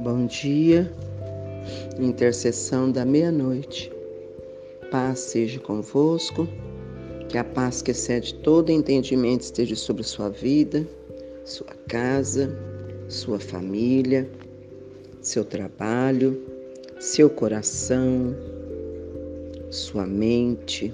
Bom 0.00 0.26
dia, 0.26 0.90
intercessão 2.00 2.90
da 2.90 3.04
meia-noite. 3.04 3.92
Paz 4.90 5.20
seja 5.20 5.60
convosco, 5.60 6.48
que 7.28 7.38
a 7.38 7.44
paz 7.44 7.80
que 7.80 7.92
excede 7.92 8.34
todo 8.34 8.70
entendimento 8.70 9.42
esteja 9.42 9.76
sobre 9.76 10.02
sua 10.02 10.30
vida, 10.30 10.84
sua 11.44 11.76
casa, 11.86 12.50
sua 13.08 13.38
família, 13.38 14.28
seu 15.28 15.44
trabalho, 15.44 16.42
seu 16.98 17.30
coração, 17.30 18.34
sua 19.70 20.06
mente. 20.06 20.92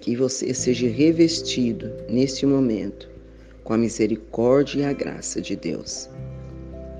Que 0.00 0.16
você 0.16 0.54
seja 0.54 0.88
revestido 0.88 1.90
neste 2.08 2.46
momento 2.46 3.08
com 3.64 3.72
a 3.72 3.78
misericórdia 3.78 4.80
e 4.80 4.84
a 4.84 4.92
graça 4.92 5.40
de 5.40 5.56
Deus 5.56 6.08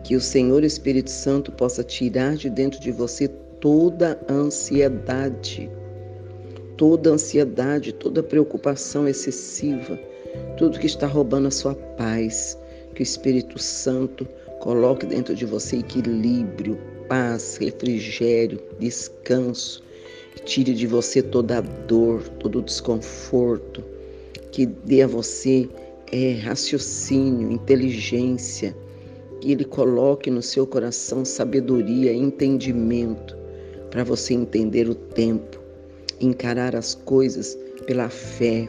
que 0.06 0.14
o 0.14 0.20
Senhor 0.20 0.62
Espírito 0.62 1.10
Santo 1.10 1.50
possa 1.50 1.82
tirar 1.82 2.36
de 2.36 2.48
dentro 2.48 2.78
de 2.78 2.92
você 2.92 3.26
toda 3.60 4.16
ansiedade, 4.30 5.68
toda 6.76 7.10
ansiedade, 7.10 7.92
toda 7.92 8.22
preocupação 8.22 9.08
excessiva, 9.08 9.98
tudo 10.56 10.78
que 10.78 10.86
está 10.86 11.08
roubando 11.08 11.48
a 11.48 11.50
sua 11.50 11.74
paz. 11.74 12.56
Que 12.94 13.02
o 13.02 13.02
Espírito 13.02 13.58
Santo 13.58 14.28
coloque 14.66 15.06
dentro 15.06 15.32
de 15.32 15.46
você 15.46 15.76
equilíbrio, 15.76 16.76
paz, 17.08 17.56
refrigério, 17.56 18.60
descanso. 18.80 19.80
Tire 20.44 20.74
de 20.74 20.88
você 20.88 21.22
toda 21.22 21.58
a 21.58 21.60
dor, 21.60 22.28
todo 22.40 22.58
o 22.58 22.62
desconforto. 22.62 23.84
Que 24.50 24.66
dê 24.66 25.02
a 25.02 25.06
você 25.06 25.68
é, 26.10 26.32
raciocínio, 26.32 27.52
inteligência 27.52 28.76
que 29.40 29.52
Ele 29.52 29.64
coloque 29.64 30.32
no 30.32 30.42
seu 30.42 30.66
coração 30.66 31.24
sabedoria, 31.24 32.12
entendimento, 32.12 33.36
para 33.88 34.02
você 34.02 34.34
entender 34.34 34.88
o 34.88 34.96
tempo, 34.96 35.60
encarar 36.20 36.74
as 36.74 36.92
coisas 36.92 37.56
pela 37.86 38.08
fé, 38.08 38.68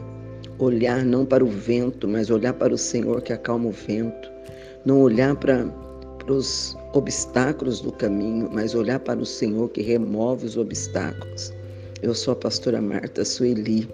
olhar 0.60 1.04
não 1.04 1.26
para 1.26 1.44
o 1.44 1.48
vento, 1.48 2.06
mas 2.06 2.30
olhar 2.30 2.52
para 2.52 2.72
o 2.72 2.78
Senhor 2.78 3.20
que 3.20 3.32
acalma 3.32 3.68
o 3.68 3.72
vento, 3.72 4.30
não 4.84 5.00
olhar 5.00 5.34
para, 5.36 5.66
para 6.28 6.34
os 6.34 6.76
obstáculos 6.92 7.80
do 7.80 7.90
caminho, 7.90 8.50
mas 8.52 8.74
olhar 8.74 9.00
para 9.00 9.18
o 9.18 9.24
Senhor 9.24 9.70
que 9.70 9.80
remove 9.80 10.44
os 10.44 10.58
obstáculos. 10.58 11.54
Eu 12.02 12.14
sou 12.14 12.32
a 12.32 12.36
pastora 12.36 12.82
Marta 12.82 13.24
Sueli. 13.24 13.88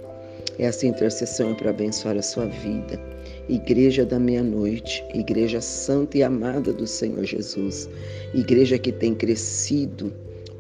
Essa 0.59 0.85
intercessão 0.85 1.53
é 1.53 1.55
para 1.55 1.71
abençoar 1.71 2.17
a 2.17 2.23
sua 2.23 2.47
vida. 2.47 3.01
Igreja 3.49 4.05
da 4.05 4.19
meia-noite, 4.19 5.05
igreja 5.15 5.61
santa 5.61 6.19
e 6.19 6.25
amada 6.25 6.73
do 6.73 6.89
Senhor 6.89 7.25
Jesus, 7.25 7.89
igreja 8.35 8.79
que 8.79 8.91
tem 8.91 9.15
crescido, 9.15 10.13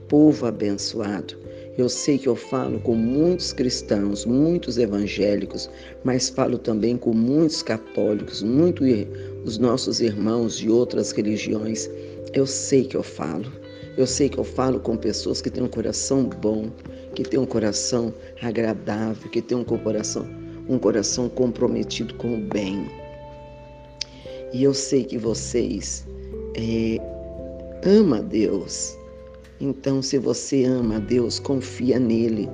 povo 0.08 0.46
abençoado. 0.46 1.34
Eu 1.76 1.88
sei 1.88 2.18
que 2.18 2.28
eu 2.28 2.36
falo 2.36 2.78
com 2.78 2.94
muitos 2.94 3.52
cristãos, 3.52 4.24
muitos 4.24 4.78
evangélicos, 4.78 5.68
mas 6.04 6.28
falo 6.28 6.56
também 6.56 6.96
com 6.96 7.12
muitos 7.12 7.64
católicos, 7.64 8.44
muitos 8.44 8.86
os 9.44 9.58
nossos 9.58 10.00
irmãos 10.00 10.56
de 10.56 10.70
outras 10.70 11.12
religiões. 11.12 11.88
Eu 12.32 12.46
sei 12.46 12.84
que 12.84 12.96
eu 12.96 13.02
falo. 13.02 13.52
Eu 13.96 14.06
sei 14.06 14.28
que 14.28 14.38
eu 14.38 14.44
falo 14.44 14.80
com 14.80 14.96
pessoas 14.96 15.40
que 15.40 15.50
têm 15.50 15.62
um 15.62 15.68
coração 15.68 16.24
bom, 16.24 16.70
que 17.14 17.22
têm 17.22 17.38
um 17.38 17.46
coração 17.46 18.12
agradável, 18.42 19.30
que 19.30 19.40
têm 19.40 19.56
um 19.56 19.64
coração 19.64 20.26
um 20.68 20.78
coração 20.78 21.28
comprometido 21.28 22.14
com 22.14 22.34
o 22.34 22.40
bem. 22.40 22.88
E 24.52 24.62
eu 24.62 24.72
sei 24.72 25.04
que 25.04 25.18
vocês 25.18 26.06
é, 26.56 26.98
ama 27.84 28.22
Deus. 28.22 28.96
Então, 29.60 30.00
se 30.00 30.18
você 30.18 30.64
ama 30.64 31.00
Deus, 31.00 31.38
confia 31.38 31.98
nele. 31.98 32.48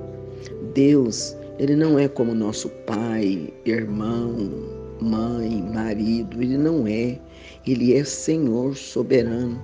Deus, 0.73 1.35
ele 1.59 1.75
não 1.75 1.97
é 1.97 2.07
como 2.07 2.33
nosso 2.33 2.69
pai, 2.85 3.53
irmão, 3.65 4.80
mãe, 5.01 5.61
marido, 5.73 6.41
ele 6.41 6.57
não 6.57 6.85
é. 6.87 7.19
Ele 7.65 7.93
é 7.93 8.03
Senhor 8.03 8.75
soberano. 8.75 9.61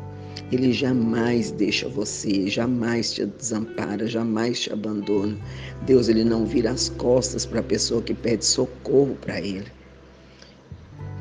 Ele 0.52 0.72
jamais 0.72 1.52
deixa 1.52 1.90
você, 1.90 2.48
jamais 2.48 3.14
te 3.14 3.26
desampara, 3.26 4.08
jamais 4.08 4.62
te 4.62 4.72
abandona. 4.72 5.38
Deus, 5.86 6.08
ele 6.08 6.24
não 6.24 6.46
vira 6.46 6.72
as 6.72 6.90
costas 6.90 7.46
para 7.46 7.60
a 7.60 7.64
pessoa 7.64 8.02
que 8.02 8.14
pede 8.14 8.46
socorro 8.46 9.16
para 9.20 9.40
ele. 9.40 9.66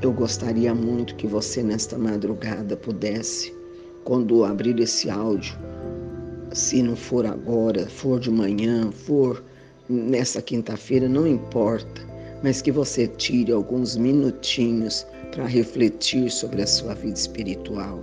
Eu 0.02 0.12
gostaria 0.12 0.74
muito 0.74 1.16
que 1.16 1.26
você 1.26 1.62
nesta 1.62 1.98
madrugada 1.98 2.76
pudesse, 2.76 3.52
quando 4.04 4.44
abrir 4.44 4.78
esse 4.78 5.10
áudio, 5.10 5.58
se 6.52 6.82
não 6.82 6.94
for 6.94 7.26
agora, 7.26 7.86
for 7.86 8.20
de 8.20 8.30
manhã, 8.30 8.90
for 8.92 9.42
nessa 9.88 10.40
quinta-feira, 10.40 11.08
não 11.08 11.26
importa, 11.26 12.02
mas 12.46 12.62
que 12.62 12.70
você 12.70 13.06
tire 13.06 13.52
alguns 13.52 13.96
minutinhos 13.96 15.06
para 15.32 15.44
refletir 15.44 16.30
sobre 16.30 16.62
a 16.62 16.66
sua 16.66 16.94
vida 16.94 17.18
espiritual 17.18 18.00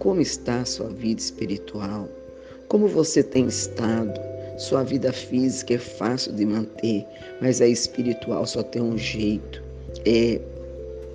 como 0.00 0.22
está 0.22 0.62
a 0.62 0.64
sua 0.64 0.88
vida 0.88 1.20
espiritual? 1.20 2.08
Como 2.68 2.88
você 2.88 3.22
tem 3.22 3.46
estado? 3.46 4.18
Sua 4.56 4.82
vida 4.82 5.12
física 5.12 5.74
é 5.74 5.78
fácil 5.78 6.32
de 6.32 6.46
manter, 6.46 7.04
mas 7.42 7.60
a 7.60 7.68
espiritual 7.68 8.46
só 8.46 8.62
tem 8.62 8.80
um 8.80 8.96
jeito: 8.96 9.62
é 10.06 10.40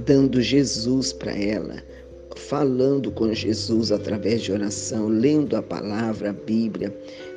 dando 0.05 0.39
Jesus 0.39 1.11
para 1.11 1.35
ela, 1.35 1.83
falando 2.35 3.09
com 3.09 3.33
Jesus 3.33 3.91
através 3.91 4.43
de 4.43 4.51
oração, 4.51 5.07
lendo 5.07 5.57
a 5.57 5.63
palavra, 5.63 6.29
a 6.29 6.33
Bíblia, 6.33 6.95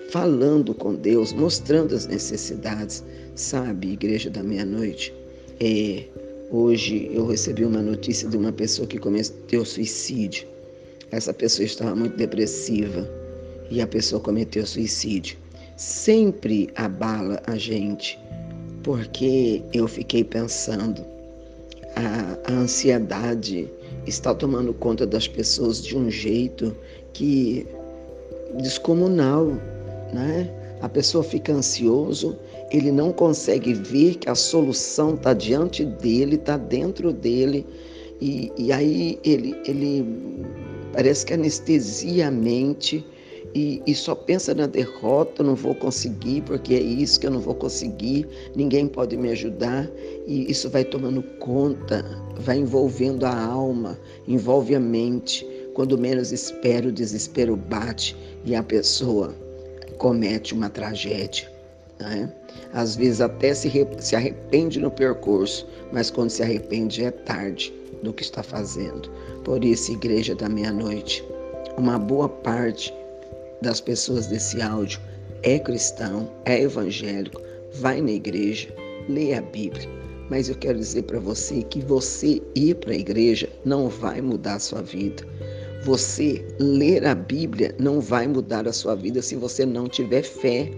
falando 0.08 0.74
com 0.74 0.94
Deus, 0.94 1.32
mostrando 1.32 1.94
as 1.94 2.06
necessidades. 2.06 3.04
Sabe, 3.34 3.92
igreja 3.92 4.28
da 4.28 4.42
meia-noite, 4.42 5.14
é, 5.60 6.04
hoje 6.50 7.08
eu 7.12 7.26
recebi 7.26 7.64
uma 7.64 7.80
notícia 7.80 8.28
de 8.28 8.36
uma 8.36 8.50
pessoa 8.50 8.86
que 8.88 8.98
cometeu 8.98 9.64
suicídio. 9.64 10.46
Essa 11.10 11.32
pessoa 11.32 11.64
estava 11.64 11.94
muito 11.94 12.16
depressiva 12.16 13.08
e 13.70 13.80
a 13.80 13.86
pessoa 13.86 14.20
cometeu 14.20 14.66
suicídio. 14.66 15.38
Sempre 15.76 16.68
abala 16.74 17.40
a 17.46 17.56
gente, 17.56 18.18
porque 18.82 19.62
eu 19.72 19.86
fiquei 19.86 20.24
pensando, 20.24 21.04
a, 21.94 22.52
a 22.52 22.56
ansiedade 22.56 23.68
está 24.04 24.34
tomando 24.34 24.74
conta 24.74 25.06
das 25.06 25.28
pessoas 25.28 25.80
de 25.80 25.96
um 25.96 26.10
jeito 26.10 26.76
que 27.12 27.66
descomunal, 28.60 29.52
né? 30.12 30.50
A 30.80 30.88
pessoa 30.88 31.24
fica 31.24 31.52
ansioso, 31.52 32.36
ele 32.70 32.92
não 32.92 33.12
consegue 33.12 33.74
ver 33.74 34.14
que 34.16 34.28
a 34.28 34.34
solução 34.34 35.14
está 35.14 35.34
diante 35.34 35.84
dele, 35.84 36.36
está 36.36 36.56
dentro 36.56 37.12
dele, 37.12 37.66
e, 38.20 38.52
e 38.56 38.72
aí 38.72 39.18
ele, 39.24 39.56
ele 39.64 40.04
Parece 40.92 41.26
que 41.26 41.34
anestesia 41.34 42.28
a 42.28 42.30
mente 42.30 43.04
e, 43.54 43.82
e, 43.86 43.94
só 43.94 44.14
pensa 44.14 44.54
na 44.54 44.66
derrota, 44.66 45.42
não 45.42 45.54
vou 45.54 45.74
conseguir, 45.74 46.42
porque 46.42 46.74
é 46.74 46.80
isso 46.80 47.20
que 47.20 47.26
eu 47.26 47.30
não 47.30 47.40
vou 47.40 47.54
conseguir, 47.54 48.26
ninguém 48.54 48.86
pode 48.86 49.16
me 49.16 49.30
ajudar, 49.30 49.88
e 50.26 50.50
isso 50.50 50.68
vai 50.68 50.84
tomando 50.84 51.22
conta, 51.38 52.04
vai 52.40 52.58
envolvendo 52.58 53.24
a 53.24 53.40
alma, 53.40 53.98
envolve 54.26 54.74
a 54.74 54.80
mente. 54.80 55.46
Quando 55.72 55.96
menos 55.96 56.32
espera, 56.32 56.88
o 56.88 56.92
desespero 56.92 57.56
bate 57.56 58.16
e 58.44 58.54
a 58.54 58.62
pessoa 58.62 59.34
comete 59.98 60.54
uma 60.54 60.70
tragédia. 60.70 61.50
Né? 61.98 62.32
Às 62.72 62.96
vezes 62.96 63.20
até 63.20 63.52
se, 63.52 63.70
se 63.98 64.16
arrepende 64.16 64.78
no 64.78 64.90
percurso, 64.90 65.66
mas 65.92 66.10
quando 66.10 66.30
se 66.30 66.42
arrepende 66.42 67.04
é 67.04 67.10
tarde 67.10 67.72
do 68.02 68.12
que 68.12 68.22
está 68.22 68.42
fazendo. 68.42 69.10
Por 69.44 69.64
isso, 69.64 69.92
igreja 69.92 70.34
da 70.34 70.48
meia-noite, 70.48 71.24
uma 71.76 71.98
boa 71.98 72.28
parte 72.28 72.94
das 73.60 73.80
pessoas 73.80 74.26
desse 74.26 74.62
áudio 74.62 75.00
é 75.42 75.58
cristão, 75.58 76.30
é 76.44 76.62
evangélico, 76.62 77.40
vai 77.74 78.00
na 78.00 78.12
igreja, 78.12 78.68
lê 79.08 79.34
a 79.34 79.40
Bíblia. 79.40 79.88
Mas 80.30 80.48
eu 80.48 80.54
quero 80.54 80.78
dizer 80.78 81.04
para 81.04 81.18
você 81.18 81.62
que 81.62 81.80
você 81.80 82.42
ir 82.54 82.74
para 82.76 82.92
a 82.92 82.96
igreja 82.96 83.48
não 83.64 83.88
vai 83.88 84.20
mudar 84.20 84.54
a 84.54 84.58
sua 84.58 84.82
vida. 84.82 85.24
Você 85.82 86.44
ler 86.58 87.06
a 87.06 87.14
Bíblia 87.14 87.74
não 87.78 88.00
vai 88.00 88.26
mudar 88.26 88.66
a 88.66 88.72
sua 88.72 88.94
vida 88.94 89.22
se 89.22 89.36
você 89.36 89.64
não 89.64 89.88
tiver 89.88 90.22
fé. 90.22 90.70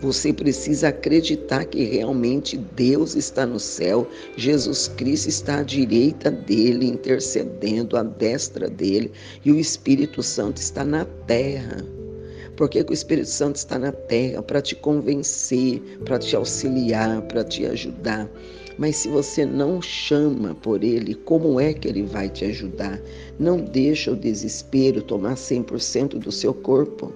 Você 0.00 0.32
precisa 0.32 0.88
acreditar 0.88 1.64
que 1.64 1.84
realmente 1.84 2.56
Deus 2.56 3.16
está 3.16 3.44
no 3.44 3.58
céu, 3.58 4.08
Jesus 4.36 4.88
Cristo 4.96 5.28
está 5.28 5.58
à 5.58 5.62
direita 5.62 6.30
dele, 6.30 6.86
intercedendo 6.86 7.96
à 7.96 8.04
destra 8.04 8.68
dele, 8.68 9.10
e 9.44 9.50
o 9.50 9.58
Espírito 9.58 10.22
Santo 10.22 10.58
está 10.58 10.84
na 10.84 11.04
terra. 11.26 11.84
Por 12.56 12.68
que, 12.68 12.82
que 12.82 12.90
o 12.90 12.94
Espírito 12.94 13.28
Santo 13.28 13.56
está 13.56 13.78
na 13.78 13.92
terra? 13.92 14.42
Para 14.42 14.60
te 14.60 14.74
convencer, 14.74 15.80
para 16.04 16.18
te 16.18 16.34
auxiliar, 16.34 17.22
para 17.22 17.44
te 17.44 17.66
ajudar. 17.66 18.28
Mas 18.78 18.96
se 18.96 19.08
você 19.08 19.44
não 19.44 19.82
chama 19.82 20.54
por 20.54 20.84
ele, 20.84 21.14
como 21.14 21.58
é 21.58 21.74
que 21.74 21.88
ele 21.88 22.04
vai 22.04 22.28
te 22.28 22.44
ajudar? 22.44 23.00
Não 23.38 23.60
deixa 23.60 24.12
o 24.12 24.16
desespero 24.16 25.02
tomar 25.02 25.34
100% 25.34 26.18
do 26.18 26.30
seu 26.30 26.54
corpo 26.54 27.12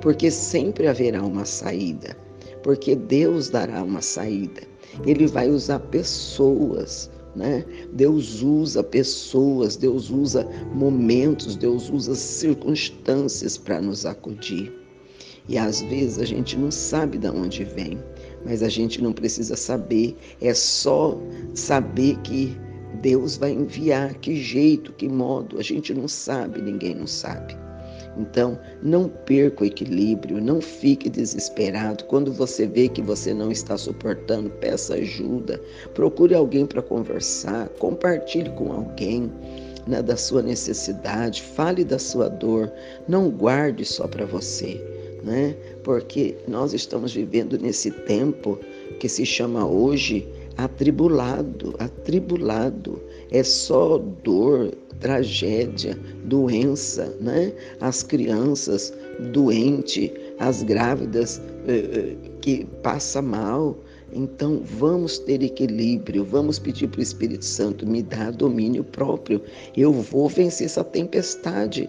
porque 0.00 0.30
sempre 0.30 0.86
haverá 0.86 1.22
uma 1.22 1.44
saída, 1.44 2.16
porque 2.62 2.94
Deus 2.94 3.48
dará 3.48 3.82
uma 3.82 4.02
saída. 4.02 4.62
Ele 5.06 5.26
vai 5.26 5.48
usar 5.48 5.78
pessoas, 5.78 7.10
né? 7.36 7.64
Deus 7.92 8.42
usa 8.42 8.82
pessoas, 8.82 9.76
Deus 9.76 10.10
usa 10.10 10.48
momentos, 10.74 11.56
Deus 11.56 11.90
usa 11.90 12.14
circunstâncias 12.14 13.56
para 13.56 13.80
nos 13.80 14.06
acudir. 14.06 14.72
E 15.48 15.56
às 15.56 15.80
vezes 15.82 16.18
a 16.18 16.24
gente 16.24 16.56
não 16.56 16.70
sabe 16.70 17.16
de 17.16 17.28
onde 17.28 17.64
vem, 17.64 17.98
mas 18.44 18.62
a 18.62 18.68
gente 18.68 19.02
não 19.02 19.12
precisa 19.12 19.56
saber, 19.56 20.16
é 20.40 20.54
só 20.54 21.18
saber 21.54 22.16
que 22.18 22.56
Deus 23.00 23.36
vai 23.36 23.52
enviar, 23.52 24.14
que 24.14 24.36
jeito, 24.36 24.92
que 24.92 25.08
modo, 25.08 25.58
a 25.58 25.62
gente 25.62 25.92
não 25.94 26.08
sabe, 26.08 26.60
ninguém 26.60 26.94
não 26.94 27.06
sabe. 27.06 27.56
Então, 28.18 28.58
não 28.82 29.08
perca 29.08 29.62
o 29.62 29.66
equilíbrio, 29.66 30.42
não 30.42 30.60
fique 30.60 31.08
desesperado. 31.08 32.04
Quando 32.04 32.32
você 32.32 32.66
vê 32.66 32.88
que 32.88 33.00
você 33.00 33.32
não 33.32 33.52
está 33.52 33.76
suportando, 33.78 34.50
peça 34.50 34.94
ajuda, 34.94 35.60
procure 35.94 36.34
alguém 36.34 36.66
para 36.66 36.82
conversar, 36.82 37.68
compartilhe 37.78 38.50
com 38.50 38.72
alguém 38.72 39.30
né, 39.86 40.02
da 40.02 40.16
sua 40.16 40.42
necessidade, 40.42 41.42
fale 41.42 41.84
da 41.84 41.98
sua 41.98 42.28
dor, 42.28 42.72
não 43.06 43.30
guarde 43.30 43.84
só 43.84 44.08
para 44.08 44.26
você. 44.26 44.82
Né? 45.22 45.56
Porque 45.88 46.36
nós 46.46 46.74
estamos 46.74 47.14
vivendo 47.14 47.58
nesse 47.58 47.90
tempo 47.90 48.58
que 49.00 49.08
se 49.08 49.24
chama 49.24 49.66
hoje 49.66 50.28
atribulado, 50.58 51.74
atribulado. 51.78 53.00
É 53.30 53.42
só 53.42 53.96
dor, 54.22 54.70
tragédia, 55.00 55.98
doença, 56.26 57.16
né? 57.22 57.54
As 57.80 58.02
crianças 58.02 58.92
doentes, 59.32 60.10
as 60.38 60.62
grávidas 60.62 61.40
eh, 61.66 61.88
eh, 61.90 62.16
que 62.42 62.66
passa 62.82 63.22
mal. 63.22 63.74
Então 64.12 64.60
vamos 64.62 65.18
ter 65.18 65.42
equilíbrio, 65.42 66.22
vamos 66.22 66.58
pedir 66.58 66.88
para 66.88 67.00
o 67.00 67.02
Espírito 67.02 67.46
Santo 67.46 67.86
me 67.86 68.02
dar 68.02 68.30
domínio 68.32 68.84
próprio. 68.84 69.40
Eu 69.74 69.94
vou 69.94 70.28
vencer 70.28 70.66
essa 70.66 70.84
tempestade. 70.84 71.88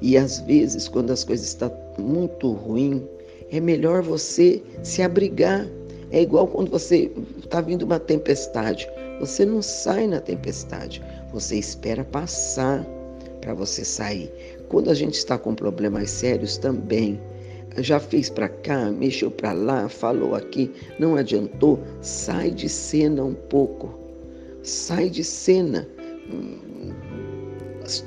E 0.00 0.16
às 0.16 0.40
vezes, 0.40 0.88
quando 0.88 1.10
as 1.10 1.24
coisas 1.24 1.46
estão 1.46 1.72
muito 1.98 2.52
ruins, 2.52 3.02
é 3.50 3.60
melhor 3.60 4.02
você 4.02 4.62
se 4.82 5.02
abrigar. 5.02 5.66
É 6.10 6.22
igual 6.22 6.46
quando 6.46 6.70
você 6.70 7.10
está 7.38 7.60
vindo 7.60 7.82
uma 7.82 7.98
tempestade. 7.98 8.88
Você 9.20 9.44
não 9.44 9.62
sai 9.62 10.06
na 10.06 10.20
tempestade, 10.20 11.02
você 11.32 11.56
espera 11.56 12.04
passar 12.04 12.84
para 13.40 13.54
você 13.54 13.84
sair. 13.84 14.32
Quando 14.68 14.90
a 14.90 14.94
gente 14.94 15.14
está 15.14 15.38
com 15.38 15.54
problemas 15.54 16.10
sérios 16.10 16.58
também, 16.58 17.20
já 17.78 18.00
fez 18.00 18.30
para 18.30 18.48
cá, 18.48 18.90
mexeu 18.90 19.30
para 19.30 19.52
lá, 19.52 19.88
falou 19.88 20.34
aqui, 20.34 20.70
não 20.98 21.16
adiantou, 21.16 21.78
sai 22.00 22.50
de 22.50 22.68
cena 22.68 23.22
um 23.22 23.34
pouco. 23.34 23.98
Sai 24.62 25.10
de 25.10 25.22
cena 25.22 25.86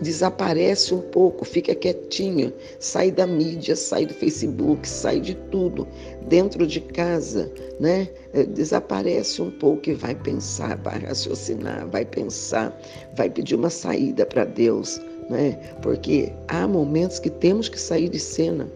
desaparece 0.02 0.94
um 0.94 1.02
pouco, 1.02 1.46
fica 1.46 1.76
quietinho, 1.76 2.52
sai 2.80 3.12
da 3.12 3.28
mídia, 3.28 3.76
sai 3.76 4.06
do 4.06 4.14
Facebook, 4.14 4.88
sai 4.88 5.20
de 5.20 5.36
tudo, 5.52 5.88
dentro 6.28 6.66
de 6.66 6.82
casa, 6.82 7.52
né? 7.80 8.08
Eh, 8.34 8.44
desaparece 8.44 9.42
um 9.42 9.52
pouco 9.52 9.90
e 9.90 9.94
vai 9.94 10.16
pensar, 10.16 10.78
vai 10.78 11.00
raciocinar, 11.00 11.88
vai 11.88 12.06
pensar, 12.06 12.78
vai 13.16 13.30
pedir 13.30 13.56
uma 13.56 13.70
saída 13.70 14.26
para 14.26 14.46
Deus, 14.46 15.02
né? 15.30 15.54
Porque 15.82 16.32
há 16.48 16.68
momentos 16.68 17.20
que 17.20 17.30
temos 17.30 17.70
que 17.70 17.80
sair 17.80 18.10
de 18.10 18.20
cena, 18.20 18.68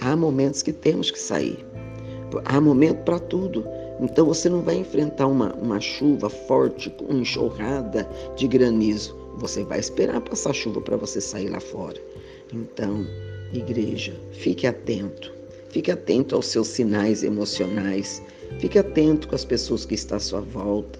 há 0.00 0.16
momentos 0.16 0.62
que 0.62 0.72
temos 0.72 1.10
que 1.10 1.18
sair, 1.18 1.64
há 2.44 2.60
momento 2.60 3.02
para 3.04 3.18
tudo. 3.18 3.64
Então 3.98 4.26
você 4.26 4.48
não 4.48 4.60
vai 4.60 4.76
enfrentar 4.76 5.26
uma, 5.26 5.54
uma 5.54 5.80
chuva 5.80 6.28
forte, 6.28 6.94
uma 7.00 7.20
enxurrada 7.20 8.06
de 8.36 8.46
granizo. 8.46 9.25
Você 9.36 9.64
vai 9.64 9.78
esperar 9.78 10.20
passar 10.22 10.54
chuva 10.54 10.80
para 10.80 10.96
você 10.96 11.20
sair 11.20 11.48
lá 11.48 11.60
fora. 11.60 12.00
Então, 12.52 13.06
igreja, 13.52 14.14
fique 14.32 14.66
atento. 14.66 15.32
Fique 15.70 15.90
atento 15.90 16.34
aos 16.34 16.46
seus 16.46 16.68
sinais 16.68 17.22
emocionais. 17.22 18.22
Fique 18.58 18.78
atento 18.78 19.28
com 19.28 19.34
as 19.34 19.44
pessoas 19.44 19.84
que 19.84 19.94
estão 19.94 20.16
à 20.16 20.20
sua 20.20 20.40
volta. 20.40 20.98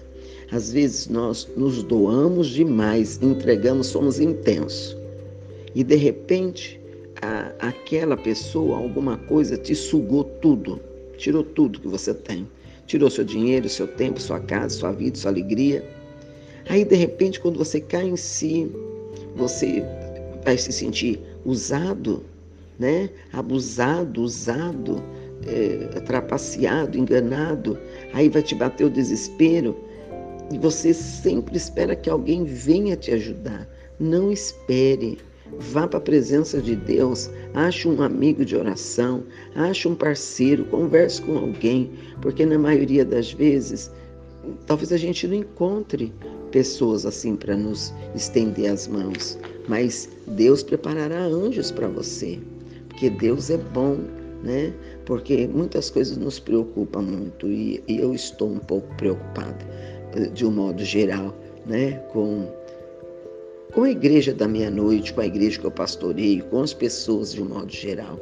Às 0.51 0.71
vezes 0.71 1.07
nós 1.07 1.49
nos 1.57 1.81
doamos 1.81 2.49
demais, 2.49 3.19
entregamos, 3.21 3.87
somos 3.87 4.19
intensos. 4.19 4.95
E 5.73 5.83
de 5.83 5.95
repente, 5.95 6.79
a, 7.21 7.51
aquela 7.59 8.15
pessoa, 8.15 8.77
alguma 8.77 9.17
coisa, 9.17 9.57
te 9.57 9.73
sugou 9.73 10.23
tudo, 10.23 10.79
tirou 11.17 11.43
tudo 11.43 11.81
que 11.81 11.87
você 11.87 12.13
tem. 12.13 12.47
Tirou 12.85 13.09
seu 13.09 13.23
dinheiro, 13.23 13.67
seu 13.67 13.87
tempo, 13.87 14.21
sua 14.21 14.39
casa, 14.39 14.77
sua 14.77 14.91
vida, 14.91 15.17
sua 15.17 15.31
alegria 15.31 15.96
Aí, 16.69 16.83
de 16.83 16.95
repente, 16.95 17.39
quando 17.39 17.57
você 17.57 17.79
cai 17.79 18.07
em 18.07 18.17
si, 18.17 18.69
você 19.35 19.83
vai 20.43 20.57
se 20.57 20.71
sentir 20.71 21.19
usado, 21.45 22.23
né? 22.77 23.09
abusado, 23.31 24.21
usado, 24.21 25.01
é, 25.45 25.99
trapaceado, 26.01 26.97
enganado. 26.97 27.77
Aí 28.13 28.29
vai 28.29 28.41
te 28.41 28.55
bater 28.55 28.85
o 28.85 28.89
desespero 28.89 29.75
e 30.51 30.57
você 30.57 30.93
sempre 30.93 31.57
espera 31.57 31.95
que 31.95 32.09
alguém 32.09 32.43
venha 32.43 32.95
te 32.95 33.11
ajudar. 33.11 33.67
Não 33.99 34.31
espere. 34.31 35.17
Vá 35.59 35.87
para 35.87 35.99
a 35.99 36.01
presença 36.01 36.61
de 36.61 36.75
Deus, 36.75 37.29
ache 37.53 37.87
um 37.87 38.01
amigo 38.01 38.43
de 38.43 38.55
oração, 38.55 39.23
ache 39.55 39.87
um 39.87 39.95
parceiro, 39.95 40.65
converse 40.65 41.21
com 41.21 41.37
alguém, 41.37 41.89
porque 42.21 42.45
na 42.45 42.59
maioria 42.59 43.05
das 43.05 43.31
vezes 43.31 43.89
talvez 44.65 44.91
a 44.91 44.97
gente 44.97 45.27
não 45.27 45.35
encontre 45.35 46.13
pessoas 46.51 47.05
assim 47.05 47.35
para 47.35 47.55
nos 47.55 47.93
estender 48.15 48.71
as 48.71 48.87
mãos, 48.87 49.37
mas 49.67 50.09
Deus 50.27 50.63
preparará 50.63 51.25
anjos 51.25 51.71
para 51.71 51.87
você, 51.87 52.39
porque 52.89 53.09
Deus 53.09 53.49
é 53.49 53.57
bom, 53.57 53.97
né? 54.43 54.73
Porque 55.05 55.47
muitas 55.47 55.89
coisas 55.89 56.17
nos 56.17 56.39
preocupam 56.39 57.01
muito 57.01 57.47
e, 57.47 57.83
e 57.87 57.97
eu 57.99 58.13
estou 58.13 58.49
um 58.49 58.59
pouco 58.59 58.93
preocupada, 58.95 59.57
eh, 60.15 60.27
de 60.27 60.45
um 60.45 60.51
modo 60.51 60.83
geral, 60.83 61.35
né? 61.65 61.93
Com 62.11 62.47
com 63.73 63.83
a 63.83 63.91
igreja 63.91 64.33
da 64.33 64.47
meia-noite, 64.47 65.13
com 65.13 65.21
a 65.21 65.25
igreja 65.25 65.59
que 65.59 65.65
eu 65.65 65.71
pastoreio, 65.71 66.43
com 66.45 66.61
as 66.61 66.73
pessoas 66.73 67.33
de 67.33 67.43
um 67.43 67.45
modo 67.45 67.71
geral. 67.71 68.17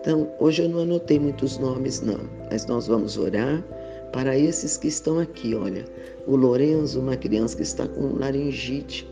Então, 0.00 0.30
hoje 0.38 0.62
eu 0.62 0.68
não 0.68 0.80
anotei 0.80 1.18
muitos 1.18 1.58
nomes, 1.58 2.00
não, 2.00 2.20
mas 2.50 2.66
nós 2.66 2.86
vamos 2.86 3.18
orar 3.18 3.64
para 4.12 4.38
esses 4.38 4.76
que 4.76 4.88
estão 4.88 5.18
aqui, 5.18 5.54
olha, 5.54 5.84
o 6.26 6.36
Lorenzo, 6.36 7.00
uma 7.00 7.16
criança 7.16 7.56
que 7.56 7.62
está 7.62 7.86
com 7.86 8.18
laringite, 8.18 9.08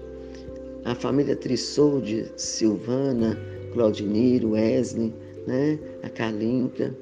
a 0.84 0.94
família 0.94 1.34
Trissolde, 1.36 2.30
Silvana, 2.36 3.38
Claudiniro, 3.72 4.50
Wesley, 4.50 5.12
né? 5.46 5.78
a 6.02 6.08
Kalinka. 6.08 6.94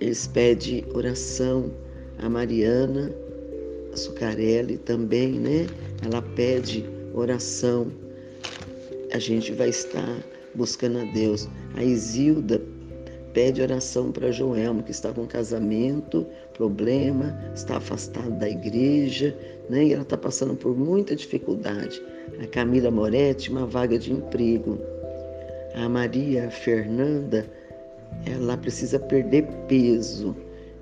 Eles 0.00 0.26
pedem 0.26 0.84
oração. 0.94 1.70
A 2.20 2.28
Mariana 2.28 3.14
a 3.92 3.96
Sucarelli 3.96 4.76
também, 4.78 5.32
né? 5.32 5.66
Ela 6.04 6.20
pede 6.20 6.84
oração. 7.14 7.90
A 9.12 9.18
gente 9.18 9.52
vai 9.52 9.70
estar 9.70 10.18
buscando 10.54 10.98
a 10.98 11.04
Deus. 11.12 11.48
A 11.74 11.82
Isilda 11.82 12.60
pede 13.38 13.62
oração 13.62 14.10
para 14.10 14.32
Joelma, 14.32 14.82
que 14.82 14.90
está 14.90 15.12
com 15.12 15.24
casamento, 15.24 16.26
problema, 16.54 17.38
está 17.54 17.76
afastado 17.76 18.32
da 18.32 18.50
igreja, 18.50 19.32
né? 19.70 19.84
E 19.84 19.92
ela 19.92 20.02
está 20.02 20.16
passando 20.16 20.56
por 20.56 20.76
muita 20.76 21.14
dificuldade. 21.14 22.02
A 22.42 22.48
Camila 22.48 22.90
Moretti, 22.90 23.48
uma 23.52 23.64
vaga 23.64 23.96
de 23.96 24.12
emprego. 24.12 24.76
A 25.76 25.88
Maria 25.88 26.50
Fernanda, 26.50 27.46
ela 28.26 28.56
precisa 28.56 28.98
perder 28.98 29.46
peso. 29.68 30.34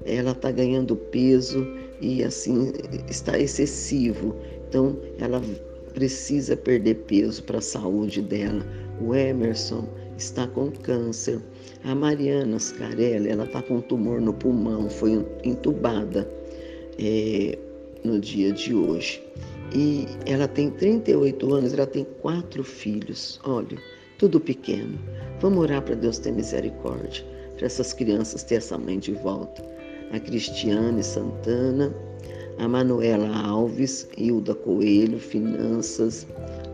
Ela 0.07 0.31
está 0.31 0.51
ganhando 0.51 0.97
peso 0.97 1.63
e 2.01 2.25
assim 2.25 2.73
está 3.07 3.39
excessivo. 3.39 4.35
Então, 4.67 4.97
ela 5.19 5.43
precisa 5.93 6.57
perder 6.57 6.95
peso 7.07 7.43
para 7.45 7.59
a 7.59 7.61
saúde 7.61 8.23
dela. 8.23 8.65
O 8.99 9.15
Emerson 9.15 9.87
está 10.17 10.47
com 10.47 10.71
câncer. 10.71 11.41
A 11.85 11.95
Mariana 11.95 12.59
Scarelli, 12.59 13.29
ela 13.29 13.45
está 13.45 13.63
com 13.63 13.77
um 13.77 13.81
tumor 13.81 14.21
no 14.21 14.33
pulmão, 14.33 14.89
foi 14.89 15.25
entubada 15.45 16.29
é, 16.99 17.59
no 18.03 18.19
dia 18.19 18.53
de 18.53 18.75
hoje. 18.75 19.23
E 19.75 20.07
ela 20.27 20.49
tem 20.49 20.71
38 20.71 21.55
anos, 21.55 21.73
ela 21.75 21.87
tem 21.87 22.07
quatro 22.21 22.63
filhos. 22.63 23.41
Olha, 23.45 23.77
tudo 24.19 24.41
pequeno. 24.41 24.99
Vamos 25.41 25.59
orar 25.59 25.83
para 25.83 25.95
Deus 25.95 26.19
ter 26.19 26.33
misericórdia, 26.33 27.25
para 27.57 27.67
essas 27.67 27.93
crianças 27.93 28.43
ter 28.43 28.57
essa 28.57 28.79
mãe 28.79 28.99
de 28.99 29.13
volta. 29.13 29.63
A 30.13 30.21
Cristiane 30.21 31.03
Santana, 31.03 31.93
a 32.59 32.67
Manuela 32.67 33.29
Alves, 33.37 34.09
Hilda 34.17 34.55
Coelho, 34.55 35.19
Finanças, 35.19 36.27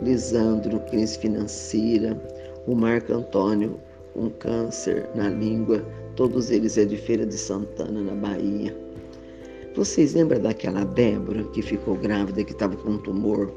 Lisandro, 0.03 0.79
crise 0.91 1.19
financeira, 1.19 2.17
o 2.67 2.75
Marco 2.75 3.13
Antônio, 3.13 3.79
um 4.15 4.29
câncer 4.29 5.09
na 5.15 5.29
língua, 5.29 5.85
todos 6.17 6.51
eles 6.51 6.77
é 6.79 6.85
de 6.85 6.97
Feira 6.97 7.27
de 7.27 7.37
Santana, 7.37 8.01
na 8.01 8.15
Bahia. 8.15 8.77
Vocês 9.75 10.15
lembram 10.15 10.41
daquela 10.41 10.85
Débora 10.85 11.45
que 11.45 11.63
ficou 11.63 11.97
grávida, 11.97 12.45
que 12.45 12.53
estava 12.53 12.77
com 12.77 12.91
um 12.91 12.99
tumor? 12.99 13.53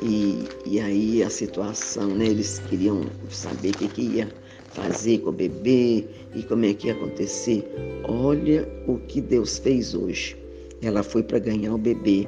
E, 0.00 0.44
e 0.66 0.80
aí 0.80 1.22
a 1.22 1.30
situação, 1.30 2.08
né? 2.08 2.26
Eles 2.26 2.58
queriam 2.70 3.02
saber 3.28 3.70
o 3.70 3.78
que, 3.78 3.88
que 3.88 4.02
ia 4.02 4.28
fazer 4.70 5.18
com 5.18 5.28
o 5.28 5.32
bebê 5.32 6.06
e 6.34 6.42
como 6.42 6.64
é 6.64 6.72
que 6.72 6.88
ia 6.88 6.94
acontecer. 6.94 7.64
Olha 8.04 8.66
o 8.88 8.98
que 8.98 9.20
Deus 9.20 9.58
fez 9.58 9.94
hoje. 9.94 10.36
Ela 10.82 11.02
foi 11.02 11.22
para 11.22 11.38
ganhar 11.38 11.74
o 11.74 11.78
bebê. 11.78 12.26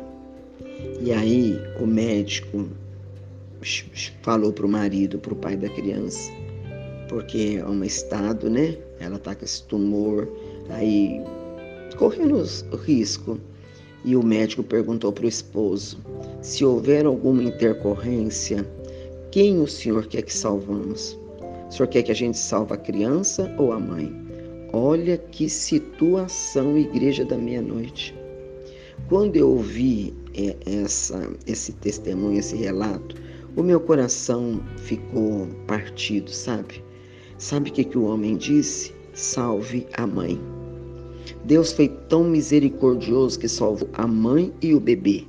E 1.00 1.10
aí 1.10 1.58
o 1.80 1.86
médico 1.86 2.68
falou 4.22 4.52
para 4.52 4.66
o 4.66 4.68
marido, 4.68 5.18
para 5.18 5.32
o 5.32 5.36
pai 5.36 5.56
da 5.56 5.68
criança, 5.68 6.30
porque 7.08 7.58
é 7.60 7.66
um 7.66 7.82
estado, 7.84 8.48
né? 8.50 8.76
Ela 9.00 9.18
tá 9.18 9.34
com 9.34 9.44
esse 9.44 9.62
tumor, 9.64 10.28
aí 10.70 11.20
correndo 11.96 12.42
risco. 12.84 13.38
E 14.04 14.14
o 14.14 14.22
médico 14.22 14.62
perguntou 14.62 15.12
para 15.12 15.24
o 15.24 15.28
esposo: 15.28 15.98
se 16.42 16.64
houver 16.64 17.06
alguma 17.06 17.42
intercorrência, 17.42 18.66
quem 19.30 19.60
o 19.60 19.66
senhor 19.66 20.06
quer 20.06 20.22
que 20.22 20.34
salvamos? 20.34 21.18
O 21.68 21.72
senhor 21.72 21.88
quer 21.88 22.02
que 22.02 22.12
a 22.12 22.14
gente 22.14 22.38
salve 22.38 22.74
a 22.74 22.76
criança 22.76 23.52
ou 23.58 23.72
a 23.72 23.80
mãe? 23.80 24.14
Olha 24.72 25.16
que 25.16 25.48
situação, 25.48 26.76
igreja 26.76 27.24
da 27.24 27.38
meia-noite. 27.38 28.14
Quando 29.08 29.36
eu 29.36 29.50
ouvi 29.50 30.12
é, 30.34 30.56
essa, 30.66 31.30
esse 31.46 31.72
testemunho, 31.72 32.38
esse 32.38 32.56
relato, 32.56 33.16
o 33.56 33.62
meu 33.62 33.80
coração 33.80 34.60
ficou 34.78 35.46
partido, 35.66 36.30
sabe? 36.30 36.82
Sabe 37.38 37.70
o 37.70 37.72
que, 37.72 37.84
que 37.84 37.98
o 37.98 38.04
homem 38.04 38.36
disse? 38.36 38.92
Salve 39.12 39.86
a 39.94 40.06
mãe. 40.06 40.40
Deus 41.44 41.72
foi 41.72 41.88
tão 42.08 42.24
misericordioso 42.24 43.38
que 43.38 43.48
salvou 43.48 43.88
a 43.94 44.06
mãe 44.06 44.52
e 44.60 44.74
o 44.74 44.80
bebê. 44.80 45.24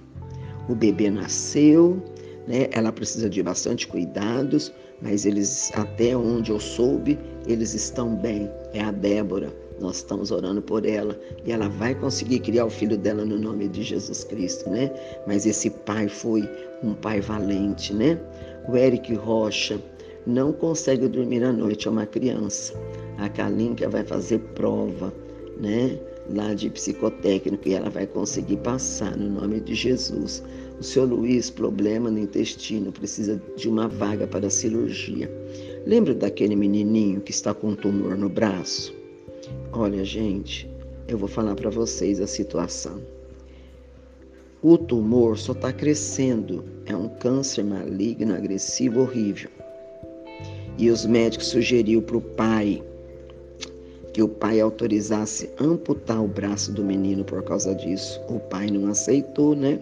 O 0.67 0.75
bebê 0.75 1.10
nasceu, 1.10 2.01
né? 2.48 2.67
Ela 2.72 2.91
precisa 2.91 3.29
de 3.29 3.41
bastante 3.44 3.88
cuidados, 3.88 4.72
mas 5.01 5.25
eles, 5.25 5.72
até 5.75 6.15
onde 6.15 6.51
eu 6.51 6.60
soube, 6.60 7.20
eles 7.48 7.74
estão 7.74 8.15
bem. 8.15 8.50
É 8.74 8.82
a 8.82 8.91
Débora. 8.91 9.53
Nós 9.79 9.98
estamos 9.98 10.32
orando 10.32 10.62
por 10.62 10.86
ela 10.86 11.20
e 11.46 11.51
ela 11.51 11.67
vai 11.67 11.94
conseguir 11.94 12.39
criar 12.39 12.65
o 12.65 12.70
filho 12.70 12.98
dela 12.98 13.25
no 13.25 13.38
nome 13.38 13.67
de 13.67 13.84
Jesus 13.84 14.24
Cristo, 14.24 14.70
né? 14.70 14.89
Mas 15.27 15.46
esse 15.46 15.70
pai 15.70 16.08
foi 16.08 16.50
um 16.84 16.94
pai 16.94 17.22
valente, 17.22 17.94
né? 17.94 18.20
O 18.67 18.75
Eric 18.75 19.13
Rocha 19.13 19.79
não 20.25 20.51
consegue 20.51 21.08
dormir 21.08 21.44
à 21.44 21.53
noite, 21.53 21.88
é 21.88 21.91
uma 21.91 22.05
criança. 22.05 22.74
A 23.17 23.29
Kalinka 23.29 23.88
vai 23.88 24.03
fazer 24.03 24.39
prova, 24.55 25.13
né? 25.60 26.00
Lá 26.29 26.53
de 26.53 26.70
psicotécnico 26.70 27.67
e 27.67 27.74
ela 27.74 27.89
vai 27.89 28.08
conseguir 28.08 28.58
passar 28.58 29.15
no 29.15 29.29
nome 29.29 29.60
de 29.60 29.75
Jesus. 29.75 30.44
O 30.79 30.84
seu 30.84 31.05
Luiz, 31.05 31.50
problema 31.50 32.10
no 32.10 32.20
intestino, 32.20 32.91
precisa 32.91 33.41
de 33.55 33.70
uma 33.70 33.88
vaga 33.88 34.25
para 34.25 34.50
cirurgia. 34.50 35.32
Lembra 35.86 36.15
daquele 36.15 36.55
menininho 36.55 37.22
que 37.22 37.32
está 37.32 37.53
com 37.53 37.70
um 37.70 37.75
tumor 37.75 38.17
no 38.17 38.27
braço? 38.27 38.94
Olha, 39.72 40.03
gente, 40.03 40.70
eu 41.08 41.17
vou 41.17 41.29
falar 41.29 41.53
para 41.55 41.70
vocês 41.70 42.20
a 42.20 42.25
situação. 42.25 43.00
O 44.67 44.79
tumor 44.79 45.38
só 45.38 45.51
está 45.51 45.72
crescendo, 45.72 46.65
é 46.88 46.95
um 46.95 47.07
câncer 47.07 47.63
maligno, 47.63 48.34
agressivo, 48.34 49.01
horrível. 49.01 49.51
E 50.75 50.89
os 50.89 51.05
médicos 51.05 51.50
sugeriram 51.50 52.01
para 52.01 52.17
o 52.17 52.22
pai 52.22 52.84
que 54.12 54.24
o 54.24 54.27
pai 54.27 54.60
autorizasse 54.60 55.51
amputar 55.60 56.19
o 56.19 56.27
braço 56.27 56.72
do 56.72 56.84
menino 56.84 57.24
por 57.24 57.43
causa 57.43 57.75
disso. 57.75 58.19
O 58.27 58.39
pai 58.39 58.65
não 58.72 58.89
aceitou, 58.89 59.55
né? 59.55 59.79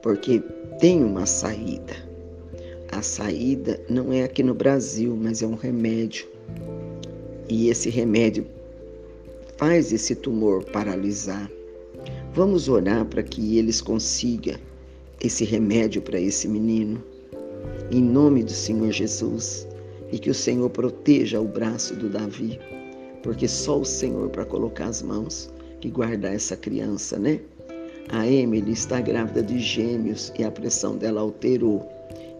Porque 0.00 0.40
tem 0.78 1.02
uma 1.02 1.26
saída. 1.26 1.96
A 2.92 3.02
saída 3.02 3.80
não 3.90 4.12
é 4.12 4.22
aqui 4.22 4.44
no 4.44 4.54
Brasil, 4.54 5.18
mas 5.20 5.42
é 5.42 5.48
um 5.48 5.56
remédio 5.56 6.28
e 7.48 7.70
esse 7.70 7.90
remédio 7.90 8.46
faz 9.56 9.92
esse 9.92 10.14
tumor 10.14 10.62
paralisar. 10.62 11.50
Vamos 12.34 12.68
orar 12.68 13.04
para 13.06 13.22
que 13.22 13.58
eles 13.58 13.80
consigam 13.80 14.56
esse 15.20 15.44
remédio 15.44 16.02
para 16.02 16.20
esse 16.20 16.48
menino. 16.48 17.02
Em 17.90 18.02
nome 18.02 18.42
do 18.42 18.50
Senhor 18.50 18.90
Jesus. 18.90 19.66
E 20.10 20.18
que 20.18 20.30
o 20.30 20.34
Senhor 20.34 20.68
proteja 20.70 21.40
o 21.40 21.46
braço 21.46 21.94
do 21.94 22.08
Davi. 22.08 22.58
Porque 23.22 23.46
só 23.46 23.78
o 23.78 23.84
Senhor 23.84 24.28
para 24.30 24.44
colocar 24.44 24.86
as 24.86 25.00
mãos 25.00 25.48
e 25.80 25.88
guardar 25.88 26.34
essa 26.34 26.56
criança, 26.56 27.18
né? 27.18 27.40
A 28.08 28.26
Emily 28.26 28.72
está 28.72 29.00
grávida 29.00 29.42
de 29.42 29.58
gêmeos 29.58 30.32
e 30.38 30.44
a 30.44 30.50
pressão 30.50 30.96
dela 30.96 31.20
alterou. 31.20 31.88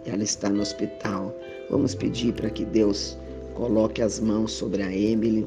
Ela 0.04 0.24
está 0.24 0.50
no 0.50 0.60
hospital. 0.60 1.34
Vamos 1.70 1.94
pedir 1.94 2.32
para 2.34 2.50
que 2.50 2.64
Deus 2.64 3.16
Coloque 3.54 4.02
as 4.02 4.18
mãos 4.18 4.50
sobre 4.50 4.82
a 4.82 4.92
Emily, 4.92 5.46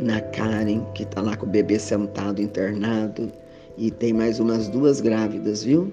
na 0.00 0.20
Karen, 0.20 0.84
que 0.94 1.02
está 1.02 1.20
lá 1.20 1.36
com 1.36 1.46
o 1.46 1.48
bebê 1.48 1.78
sentado, 1.78 2.40
internado, 2.40 3.30
e 3.76 3.90
tem 3.90 4.12
mais 4.12 4.40
umas 4.40 4.68
duas 4.68 5.00
grávidas, 5.00 5.64
viu? 5.64 5.92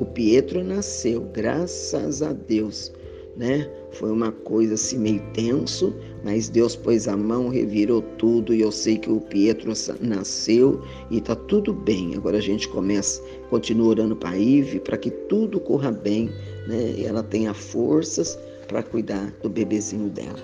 O 0.00 0.04
Pietro 0.04 0.62
nasceu, 0.62 1.22
graças 1.32 2.22
a 2.22 2.32
Deus, 2.32 2.92
né? 3.36 3.68
Foi 3.92 4.10
uma 4.10 4.30
coisa 4.30 4.74
assim 4.74 4.98
meio 4.98 5.22
tenso, 5.32 5.94
mas 6.22 6.48
Deus 6.50 6.76
pôs 6.76 7.08
a 7.08 7.16
mão, 7.16 7.48
revirou 7.48 8.02
tudo 8.18 8.54
e 8.54 8.60
eu 8.60 8.70
sei 8.70 8.98
que 8.98 9.10
o 9.10 9.20
Pietro 9.20 9.72
nasceu 10.00 10.82
e 11.10 11.20
tá 11.20 11.34
tudo 11.34 11.72
bem. 11.72 12.14
Agora 12.14 12.36
a 12.36 12.42
gente 12.42 12.68
começa, 12.68 13.22
continua 13.48 13.88
orando 13.88 14.14
para 14.14 14.30
a 14.30 14.38
Ive 14.38 14.80
para 14.80 14.98
que 14.98 15.10
tudo 15.10 15.58
corra 15.58 15.90
bem, 15.90 16.30
né? 16.68 16.94
E 16.98 17.06
ela 17.06 17.22
tenha 17.22 17.54
forças 17.54 18.38
para 18.68 18.82
cuidar 18.82 19.32
do 19.42 19.48
bebezinho 19.48 20.10
dela. 20.10 20.38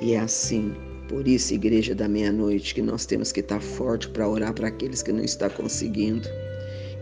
E 0.00 0.14
é 0.14 0.18
assim, 0.18 0.72
por 1.08 1.26
isso, 1.26 1.54
igreja 1.54 1.94
da 1.94 2.06
meia-noite, 2.06 2.74
que 2.74 2.82
nós 2.82 3.06
temos 3.06 3.32
que 3.32 3.40
estar 3.40 3.60
forte 3.60 4.08
para 4.10 4.28
orar 4.28 4.52
para 4.52 4.68
aqueles 4.68 5.02
que 5.02 5.10
não 5.10 5.24
estão 5.24 5.48
conseguindo. 5.48 6.28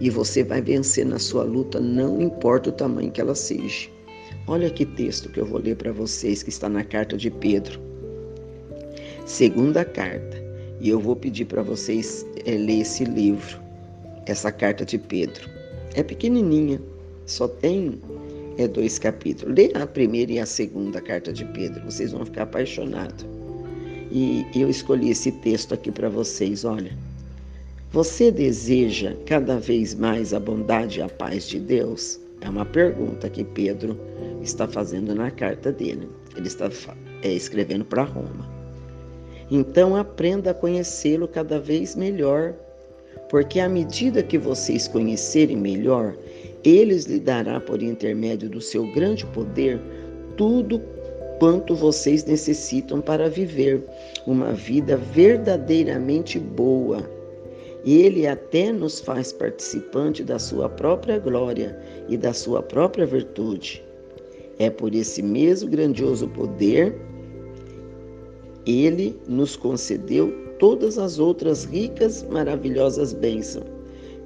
E 0.01 0.09
você 0.09 0.45
vai 0.45 0.63
vencer 0.63 1.05
na 1.05 1.19
sua 1.19 1.43
luta, 1.43 1.81
não 1.81 2.21
importa 2.23 2.71
o 2.71 2.73
tamanho 2.73 3.11
que 3.11 3.21
ela 3.21 3.35
seja. 3.35 3.89
Olha 4.47 4.71
que 4.71 4.87
texto 4.87 5.29
que 5.29 5.41
eu 5.41 5.47
vou 5.47 5.61
ler 5.61 5.77
para 5.77 5.91
vocês, 5.93 6.43
que 6.43 6.51
está 6.51 6.69
na 6.69 6.85
carta 6.85 7.17
de 7.17 7.31
Pedro. 7.31 7.81
Segunda 9.27 9.85
carta. 9.85 10.37
E 10.81 10.89
eu 10.89 11.01
vou 11.01 11.17
pedir 11.17 11.47
para 11.47 11.63
vocês 11.63 12.25
é, 12.45 12.53
ler 12.53 12.83
esse 12.83 13.05
livro, 13.05 13.61
essa 14.27 14.53
carta 14.53 14.85
de 14.85 14.99
Pedro. 14.99 15.49
É 15.95 16.03
pequenininha, 16.03 16.81
só 17.25 17.49
tem 17.49 17.99
é 18.59 18.69
dois 18.69 18.99
capítulos. 18.99 19.55
Lê 19.57 19.73
a 19.75 19.87
primeira 19.87 20.33
e 20.33 20.39
a 20.39 20.47
segunda 20.47 21.01
carta 21.01 21.33
de 21.33 21.45
Pedro, 21.47 21.85
vocês 21.85 22.13
vão 22.13 22.25
ficar 22.25 22.43
apaixonados. 22.43 23.36
E 24.19 24.47
eu 24.55 24.71
escolhi 24.71 25.11
esse 25.11 25.31
texto 25.31 25.75
aqui 25.75 25.93
para 25.93 26.09
vocês, 26.09 26.65
olha. 26.65 26.91
Você 27.93 28.31
deseja 28.31 29.15
cada 29.27 29.59
vez 29.59 29.95
mais 29.95 30.33
a 30.33 30.41
bondade 30.41 31.01
e 31.01 31.03
a 31.03 31.09
paz 31.11 31.47
de 31.47 31.61
Deus? 31.61 32.19
É 32.41 32.49
uma 32.49 32.65
pergunta 32.65 33.29
que 33.29 33.45
Pedro 33.45 33.95
está 34.41 34.67
fazendo 34.67 35.15
na 35.15 35.31
carta 35.31 35.71
dele. 35.71 36.09
Ele 36.35 36.47
está 36.47 36.71
é, 37.23 37.31
escrevendo 37.31 37.85
para 37.85 38.05
Roma. 38.05 38.49
Então 39.51 39.95
aprenda 39.95 40.53
a 40.53 40.55
conhecê-lo 40.55 41.29
cada 41.29 41.61
vez 41.61 41.95
melhor, 41.95 42.55
porque 43.29 43.61
à 43.61 43.69
medida 43.69 44.23
que 44.23 44.39
vocês 44.39 44.89
conhecerem 44.89 45.59
melhor, 45.59 46.17
eles 46.65 47.05
lhe 47.05 47.21
dará 47.21 47.61
por 47.61 47.83
intermédio 47.83 48.49
do 48.49 48.63
seu 48.63 48.91
grande 48.95 49.27
poder 49.27 49.79
tudo 50.39 50.81
quanto 51.39 51.75
vocês 51.75 52.25
necessitam 52.25 53.01
para 53.01 53.29
viver 53.29 53.85
uma 54.27 54.53
vida 54.53 54.97
verdadeiramente 54.97 56.39
boa. 56.39 57.09
Ele 57.85 58.27
até 58.27 58.73
nos 58.73 59.01
faz 59.01 59.33
participante 59.33 60.25
da 60.25 60.39
sua 60.39 60.69
própria 60.69 61.19
glória 61.19 61.79
e 62.09 62.17
da 62.17 62.33
sua 62.33 62.63
própria 62.63 63.07
virtude. 63.07 63.85
É 64.59 64.71
por 64.71 64.95
esse 64.95 65.23
mesmo 65.23 65.71
grandioso 65.71 66.27
poder, 66.29 66.95
ele 68.67 69.17
nos 69.29 69.55
concedeu 69.55 70.33
todas 70.59 70.99
as 70.99 71.19
outras 71.19 71.65
ricas, 71.65 72.25
maravilhosas 72.25 73.13
bênçãos 73.13 73.77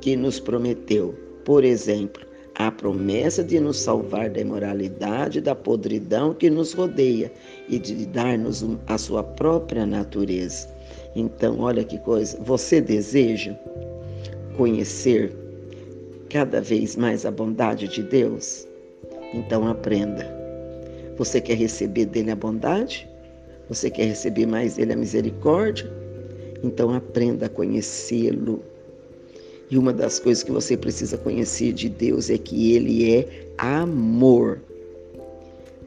que 0.00 0.16
nos 0.16 0.40
prometeu. 0.40 1.14
Por 1.44 1.64
exemplo, 1.64 2.24
a 2.66 2.72
promessa 2.72 3.42
de 3.42 3.58
nos 3.60 3.78
salvar 3.78 4.30
da 4.30 4.40
imoralidade, 4.40 5.40
da 5.40 5.54
podridão 5.54 6.34
que 6.34 6.50
nos 6.50 6.72
rodeia 6.72 7.32
e 7.68 7.78
de 7.78 8.06
dar-nos 8.06 8.64
a 8.86 8.98
sua 8.98 9.22
própria 9.22 9.86
natureza. 9.86 10.68
Então, 11.14 11.60
olha 11.60 11.84
que 11.84 11.98
coisa, 11.98 12.38
você 12.42 12.80
deseja 12.80 13.54
conhecer 14.56 15.32
cada 16.28 16.60
vez 16.60 16.96
mais 16.96 17.24
a 17.24 17.30
bondade 17.30 17.88
de 17.88 18.02
Deus? 18.02 18.66
Então 19.32 19.66
aprenda. 19.66 20.26
Você 21.16 21.40
quer 21.40 21.54
receber 21.54 22.06
dele 22.06 22.30
a 22.30 22.36
bondade? 22.36 23.08
Você 23.68 23.90
quer 23.90 24.04
receber 24.04 24.46
mais 24.46 24.76
dele 24.76 24.92
a 24.92 24.96
misericórdia? 24.96 25.90
Então 26.62 26.92
aprenda 26.92 27.46
a 27.46 27.48
conhecê-lo. 27.48 28.62
E 29.70 29.78
uma 29.78 29.92
das 29.92 30.18
coisas 30.18 30.42
que 30.42 30.50
você 30.50 30.76
precisa 30.76 31.16
conhecer 31.16 31.72
de 31.72 31.88
Deus 31.88 32.28
é 32.28 32.36
que 32.36 32.72
ele 32.72 33.14
é 33.14 33.52
amor. 33.56 34.60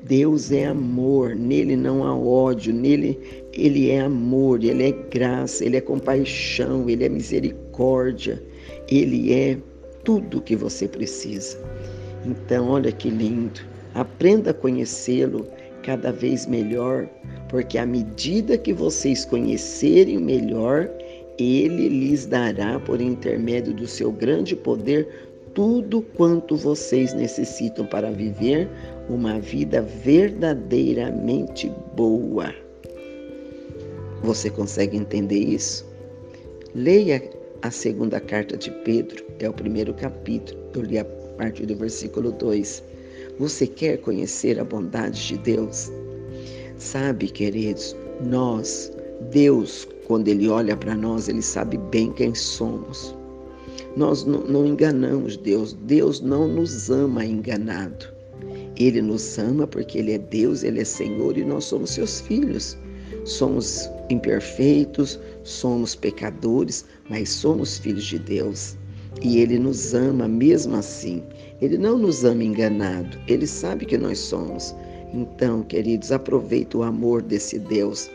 Deus 0.04 0.52
é 0.52 0.66
amor, 0.66 1.36
nele 1.36 1.76
não 1.76 2.04
há 2.04 2.16
ódio, 2.16 2.74
nele 2.74 3.20
ele 3.54 3.90
é 3.90 4.02
amor, 4.02 4.64
ele 4.64 4.84
é 4.84 4.92
graça, 4.92 5.64
ele 5.64 5.78
é 5.78 5.82
compaixão, 5.82 6.90
ele 6.90 7.06
é 7.06 7.10
misericórdia, 7.10 8.42
ele 8.90 9.34
é 9.34 9.58
tudo 10.04 10.42
que 10.42 10.56
você 10.56 10.88
precisa. 10.88 11.58
Então, 12.26 12.70
olha 12.70 12.92
que 12.92 13.10
lindo. 13.10 13.62
Aprenda 13.94 14.52
a 14.52 14.54
conhecê-lo 14.54 15.48
cada 15.84 16.12
vez 16.12 16.46
melhor, 16.46 17.08
porque 17.50 17.78
à 17.78 17.86
medida 17.86 18.58
que 18.58 18.74
vocês 18.74 19.24
conhecerem 19.24 20.18
melhor, 20.18 20.90
ele 21.38 21.90
lhes 21.90 22.26
dará 22.26 22.80
por 22.80 23.02
intermédio 23.02 23.74
do 23.74 23.88
seu 23.88 24.12
grande 24.12 24.56
poder 24.56 25.08
tudo 25.54 26.02
quanto 26.02 26.56
vocês 26.56 27.14
necessitam 27.14 27.86
para 27.86 28.12
viver 28.12 28.68
uma 29.10 29.40
vida 29.40 29.82
verdadeiramente 29.82 31.72
boa. 31.96 32.54
Você 34.24 34.50
consegue 34.50 34.98
entender 34.98 35.40
isso? 35.40 35.86
Leia 36.74 37.22
a 37.62 37.70
segunda 37.70 38.20
carta 38.20 38.58
de 38.58 38.72
Pedro, 38.84 39.24
é 39.40 39.48
o 39.50 39.54
primeiro 39.54 39.94
capítulo. 39.94 40.60
Eu 40.74 40.82
li 40.82 40.98
a 40.98 41.06
partir 41.38 41.66
do 41.66 41.76
versículo 41.76 42.32
2. 42.32 42.84
Você 43.38 43.68
quer 43.68 43.98
conhecer 43.98 44.60
a 44.60 44.64
bondade 44.64 45.28
de 45.28 45.38
Deus? 45.38 45.92
Sabe, 46.78 47.28
queridos, 47.28 47.96
nós, 48.22 48.92
Deus, 49.32 49.88
quando 50.08 50.28
Ele 50.28 50.48
olha 50.48 50.76
para 50.76 50.96
nós, 50.96 51.28
Ele 51.28 51.42
sabe 51.42 51.78
bem 51.78 52.12
quem 52.12 52.34
somos. 52.36 53.16
Nós 53.96 54.26
não, 54.26 54.42
não 54.42 54.66
enganamos 54.66 55.38
Deus. 55.38 55.74
Deus 55.74 56.20
não 56.20 56.48
nos 56.48 56.90
ama 56.90 57.26
enganado. 57.26 58.08
Ele 58.78 59.02
nos 59.02 59.38
ama 59.38 59.68
porque 59.68 60.00
Ele 60.00 60.14
é 60.14 60.18
Deus, 60.18 60.64
Ele 60.64 60.82
é 60.82 60.86
Senhor 60.86 61.38
e 61.38 61.44
nós 61.44 61.66
somos 61.66 61.92
seus 61.92 62.22
filhos. 62.22 62.78
Somos 63.26 63.90
imperfeitos, 64.10 65.20
somos 65.44 65.96
pecadores, 65.96 66.86
mas 67.10 67.30
somos 67.30 67.78
filhos 67.78 68.06
de 68.06 68.20
Deus. 68.20 68.76
E 69.22 69.40
Ele 69.40 69.60
nos 69.60 69.94
ama 69.94 70.28
mesmo 70.28 70.76
assim. 70.76 71.24
Ele 71.62 71.78
não 71.78 71.98
nos 71.98 72.26
ama 72.26 72.44
enganado, 72.44 73.18
Ele 73.28 73.48
sabe 73.48 73.86
que 73.86 73.98
nós 73.98 74.20
somos. 74.20 74.76
Então, 75.14 75.62
queridos, 75.62 76.12
aproveite 76.12 76.76
o 76.76 76.84
amor 76.84 77.22
desse 77.22 77.60
Deus. 77.60 78.10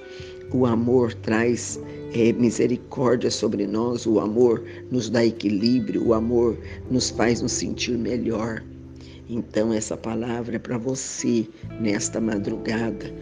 O 0.53 0.65
amor 0.65 1.13
traz 1.15 1.79
é, 2.15 2.33
misericórdia 2.33 3.31
sobre 3.31 3.67
nós, 3.67 4.07
o 4.07 4.19
amor 4.19 4.65
nos 4.91 5.11
dá 5.11 5.25
equilíbrio, 5.25 6.07
o 6.07 6.15
amor 6.15 6.59
nos 6.91 7.11
faz 7.11 7.43
nos 7.43 7.53
sentir 7.53 7.99
melhor. 7.99 8.63
Então, 9.29 9.75
essa 9.75 9.95
palavra 9.95 10.57
é 10.57 10.59
para 10.59 10.79
você 10.79 11.47
nesta 11.79 12.19
madrugada, 12.19 13.13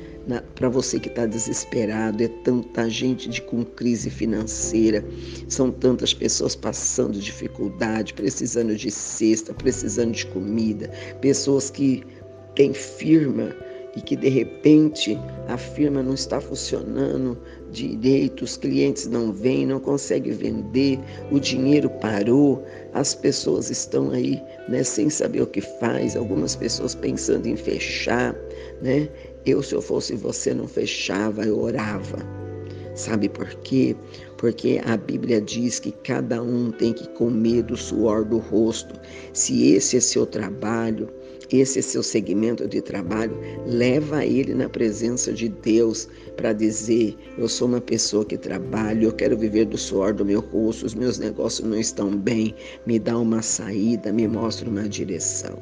para 0.55 0.69
você 0.69 1.01
que 1.01 1.09
está 1.09 1.27
desesperado. 1.27 2.23
É 2.23 2.29
tanta 2.45 2.89
gente 2.89 3.29
de, 3.29 3.43
com 3.43 3.65
crise 3.65 4.09
financeira, 4.09 5.05
são 5.49 5.73
tantas 5.73 6.15
pessoas 6.15 6.55
passando 6.55 7.19
dificuldade, 7.19 8.15
precisando 8.15 8.77
de 8.77 8.89
cesta, 8.89 9.53
precisando 9.53 10.13
de 10.13 10.27
comida, 10.27 10.89
pessoas 11.21 11.71
que 11.71 12.05
têm 12.55 12.73
firma 12.73 13.53
e 13.97 14.01
que 14.03 14.15
de 14.15 14.29
repente 14.29 15.19
a 15.49 15.57
firma 15.57 16.03
não 16.03 16.15
está 16.15 16.41
funcionando 16.41 17.37
direito, 17.73 18.45
os 18.45 18.57
clientes 18.57 19.07
não 19.07 19.33
vêm, 19.33 19.67
não 19.67 19.81
conseguem 19.81 20.33
vender, 20.33 21.01
o 21.33 21.41
dinheiro 21.41 21.89
parou, 21.89 22.65
as 22.93 23.15
pessoas 23.15 23.71
estão 23.71 24.11
aí 24.11 24.41
né, 24.69 24.83
sem 24.83 25.11
saber 25.11 25.43
o 25.43 25.47
que 25.47 25.61
faz, 25.61 26.17
algumas 26.17 26.55
pessoas 26.55 26.95
pensando 26.95 27.47
em 27.47 27.57
fechar. 27.57 28.37
Né? 28.83 29.09
Eu, 29.45 29.63
se 29.63 29.75
eu 29.75 29.83
fosse 29.83 30.15
você, 30.15 30.53
não 30.53 30.69
fechava, 30.69 31.45
eu 31.45 31.59
orava. 31.59 32.19
Sabe 32.95 33.29
por 33.29 33.47
quê? 33.57 33.95
Porque 34.39 34.81
a 34.87 34.97
Bíblia 34.97 35.39
diz 35.39 35.79
que 35.79 35.93
cada 35.93 36.43
um 36.43 36.71
tem 36.71 36.95
que 36.95 37.07
comer 37.11 37.63
do 37.63 37.77
suor 37.77 38.25
do 38.25 38.39
rosto. 38.39 38.99
Se 39.35 39.75
esse 39.75 39.99
é 39.99 40.01
seu 40.01 40.25
trabalho, 40.25 41.07
esse 41.53 41.83
seu 41.83 42.03
segmento 42.03 42.67
de 42.67 42.81
trabalho, 42.81 43.39
leva 43.67 44.25
ele 44.25 44.55
na 44.55 44.69
presença 44.69 45.33
de 45.33 45.49
Deus 45.49 46.09
para 46.37 46.53
dizer: 46.53 47.17
Eu 47.39 47.49
sou 47.49 47.69
uma 47.69 47.81
pessoa 47.81 48.25
que 48.25 48.37
trabalho, 48.37 49.05
eu 49.05 49.13
quero 49.13 49.37
viver 49.37 49.67
do 49.67 49.79
suor 49.79 50.13
do 50.13 50.25
meu 50.25 50.41
rosto, 50.41 50.87
os 50.87 50.95
meus 50.95 51.19
negócios 51.19 51.69
não 51.69 51.79
estão 51.79 52.17
bem, 52.17 52.55
me 52.87 52.99
dá 52.99 53.19
uma 53.19 53.43
saída, 53.43 54.13
me 54.13 54.27
mostra 54.27 54.69
uma 54.69 54.89
direção. 54.89 55.57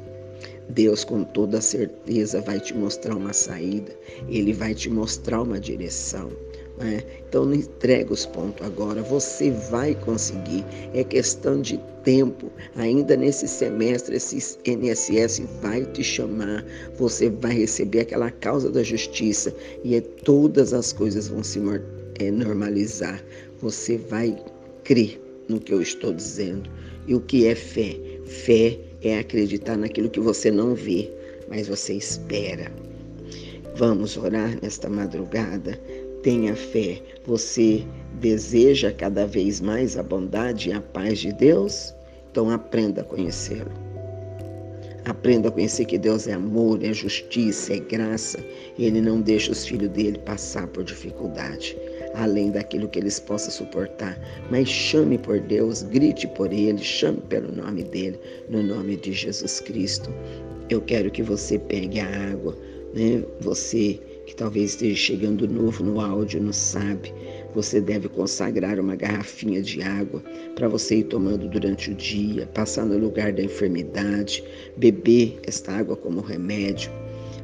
Deus, 0.69 1.03
com 1.03 1.23
toda 1.23 1.61
certeza, 1.61 2.41
vai 2.41 2.59
te 2.59 2.73
mostrar 2.73 3.15
uma 3.15 3.33
saída, 3.33 3.95
Ele 4.27 4.51
vai 4.51 4.73
te 4.73 4.89
mostrar 4.89 5.41
uma 5.41 5.59
direção. 5.59 6.31
Né? 6.77 7.03
Então 7.27 7.45
não 7.45 7.55
entrega 7.55 8.11
os 8.11 8.25
pontos 8.25 8.65
agora, 8.65 9.01
você 9.01 9.51
vai 9.69 9.95
conseguir. 9.95 10.63
É 10.93 11.03
questão 11.03 11.61
de 11.61 11.79
tempo. 12.03 12.51
Ainda 12.75 13.15
nesse 13.15 13.47
semestre, 13.47 14.15
esse 14.15 14.57
NSS 14.65 15.43
vai 15.61 15.85
te 15.85 16.03
chamar, 16.03 16.65
você 16.97 17.29
vai 17.29 17.53
receber 17.53 18.01
aquela 18.01 18.29
causa 18.29 18.69
da 18.69 18.83
justiça 18.83 19.53
e 19.83 19.95
é, 19.95 20.01
todas 20.01 20.73
as 20.73 20.91
coisas 20.91 21.27
vão 21.27 21.43
se 21.43 21.59
é, 22.19 22.29
normalizar. 22.29 23.23
Você 23.61 23.97
vai 23.97 24.37
crer 24.83 25.19
no 25.47 25.59
que 25.59 25.73
eu 25.73 25.81
estou 25.81 26.13
dizendo. 26.13 26.69
E 27.07 27.15
o 27.15 27.21
que 27.21 27.45
é 27.47 27.55
fé? 27.55 27.95
Fé 28.25 28.79
é 29.01 29.19
acreditar 29.19 29.77
naquilo 29.77 30.09
que 30.09 30.19
você 30.19 30.51
não 30.51 30.73
vê, 30.73 31.09
mas 31.47 31.67
você 31.67 31.93
espera. 31.93 32.71
Vamos 33.75 34.17
orar 34.17 34.57
nesta 34.61 34.89
madrugada 34.89 35.79
tenha 36.25 36.55
fé. 36.55 36.99
Você 37.27 37.85
deseja 38.19 38.91
cada 38.91 39.27
vez 39.27 39.61
mais 39.61 39.95
a 39.95 40.01
bondade 40.01 40.69
e 40.69 40.73
a 40.73 40.81
paz 40.81 41.19
de 41.19 41.31
Deus? 41.31 41.93
Então 42.31 42.49
aprenda 42.49 43.01
a 43.01 43.03
conhecê-lo. 43.03 43.71
Aprenda 45.05 45.49
a 45.49 45.51
conhecer 45.51 45.85
que 45.85 45.99
Deus 45.99 46.27
é 46.27 46.33
amor, 46.33 46.83
é 46.83 46.91
justiça, 46.91 47.75
é 47.75 47.77
graça. 47.77 48.43
E 48.75 48.85
Ele 48.85 49.01
não 49.01 49.21
deixa 49.21 49.51
os 49.51 49.67
filhos 49.67 49.89
dele 49.89 50.17
passar 50.17 50.65
por 50.69 50.83
dificuldade, 50.83 51.77
além 52.15 52.49
daquilo 52.49 52.89
que 52.89 52.97
eles 52.97 53.19
possam 53.19 53.51
suportar. 53.51 54.19
Mas 54.49 54.67
chame 54.67 55.19
por 55.19 55.39
Deus, 55.39 55.83
grite 55.83 56.27
por 56.29 56.51
Ele, 56.51 56.79
chame 56.79 57.21
pelo 57.29 57.51
nome 57.55 57.83
dele, 57.83 58.19
no 58.49 58.63
nome 58.63 58.95
de 58.97 59.13
Jesus 59.13 59.59
Cristo. 59.59 60.11
Eu 60.71 60.81
quero 60.81 61.11
que 61.11 61.21
você 61.21 61.59
pegue 61.59 61.99
a 61.99 62.31
água, 62.31 62.57
né? 62.95 63.23
Você 63.41 63.99
que 64.25 64.35
talvez 64.35 64.71
esteja 64.71 64.95
chegando 64.95 65.47
novo 65.47 65.83
no 65.83 66.01
áudio, 66.01 66.41
não 66.41 66.53
sabe, 66.53 67.13
você 67.53 67.79
deve 67.79 68.09
consagrar 68.09 68.79
uma 68.79 68.95
garrafinha 68.95 69.61
de 69.61 69.81
água 69.81 70.21
para 70.55 70.67
você 70.67 70.97
ir 70.97 71.03
tomando 71.05 71.47
durante 71.47 71.91
o 71.91 71.95
dia, 71.95 72.47
passar 72.47 72.85
no 72.85 72.97
lugar 72.97 73.31
da 73.31 73.43
enfermidade, 73.43 74.43
beber 74.75 75.39
esta 75.43 75.71
água 75.71 75.95
como 75.95 76.21
remédio. 76.21 76.91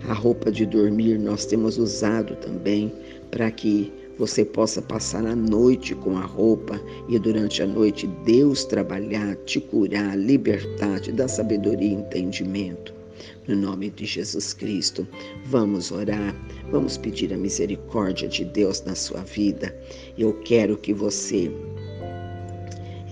A 0.08 0.14
roupa 0.14 0.52
de 0.52 0.66
dormir 0.66 1.20
nós 1.20 1.46
temos 1.46 1.78
usado 1.78 2.36
também 2.38 2.92
para 3.30 3.52
que 3.52 3.94
você 4.18 4.44
possa 4.44 4.82
passar 4.82 5.26
a 5.26 5.36
noite 5.36 5.96
com 5.96 6.18
a 6.18 6.22
roupa 6.22 6.80
e 7.08 7.18
durante 7.18 7.64
a 7.64 7.68
noite 7.68 8.08
Deus 8.26 8.66
trabalhar, 8.66 9.36
te 9.46 9.60
curar, 9.60 10.18
libertar, 10.18 11.00
te 11.00 11.12
dar 11.12 11.28
sabedoria 11.28 11.90
e 11.90 11.94
entendimento. 11.94 13.01
No 13.48 13.56
nome 13.56 13.90
de 13.90 14.06
Jesus 14.06 14.54
Cristo, 14.54 15.08
vamos 15.46 15.92
orar, 15.92 16.36
vamos 16.72 16.98
pedir 16.98 17.34
a 17.34 17.38
misericórdia 17.38 18.28
de 18.28 18.46
Deus 18.46 18.82
na 18.84 18.96
sua 18.96 19.22
vida. 19.22 19.76
Eu 20.18 20.34
quero 20.42 20.78
que 20.78 20.94
você 20.94 21.52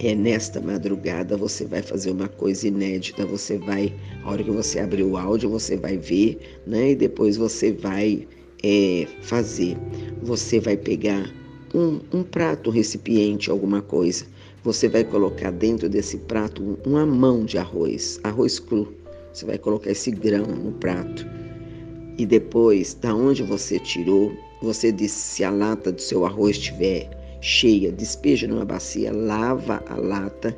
é 0.01 0.15
nesta 0.15 0.61
madrugada 0.61 1.35
você 1.35 1.65
vai 1.65 1.81
fazer 1.81 2.11
uma 2.11 2.29
coisa 2.29 2.67
inédita. 2.67 3.25
Você 3.25 3.57
vai, 3.57 3.93
a 4.23 4.31
hora 4.31 4.43
que 4.43 4.51
você 4.51 4.79
abrir 4.79 5.03
o 5.03 5.17
áudio, 5.17 5.49
você 5.49 5.75
vai 5.75 5.97
ver, 5.97 6.39
né? 6.65 6.91
E 6.91 6.95
depois 6.95 7.35
você 7.35 7.73
vai 7.73 8.25
é, 8.63 9.05
fazer. 9.21 9.77
Você 10.23 10.59
vai 10.59 10.77
pegar 10.77 11.29
um, 11.73 11.99
um 12.13 12.23
prato, 12.23 12.69
um 12.69 12.73
recipiente, 12.73 13.51
alguma 13.51 13.81
coisa. 13.81 14.25
Você 14.63 14.87
vai 14.87 15.03
colocar 15.03 15.51
dentro 15.51 15.89
desse 15.89 16.17
prato 16.17 16.79
uma 16.85 17.05
mão 17.05 17.43
de 17.43 17.57
arroz, 17.57 18.19
arroz 18.23 18.57
cru. 18.57 18.93
Você 19.39 19.45
vai 19.45 19.57
colocar 19.57 19.91
esse 19.91 20.11
grão 20.11 20.45
no 20.47 20.73
prato. 20.73 21.25
E 22.17 22.25
depois, 22.25 22.93
da 22.95 23.15
onde 23.15 23.41
você 23.41 23.79
tirou, 23.79 24.33
você 24.61 24.91
diz 24.91 25.13
se 25.13 25.45
a 25.45 25.49
lata 25.49 25.93
do 25.93 26.01
seu 26.01 26.25
arroz 26.25 26.57
estiver 26.57 27.09
cheia, 27.39 27.89
despeja 27.89 28.49
numa 28.49 28.65
bacia, 28.65 29.13
lava 29.13 29.81
a 29.87 29.95
lata, 29.95 30.53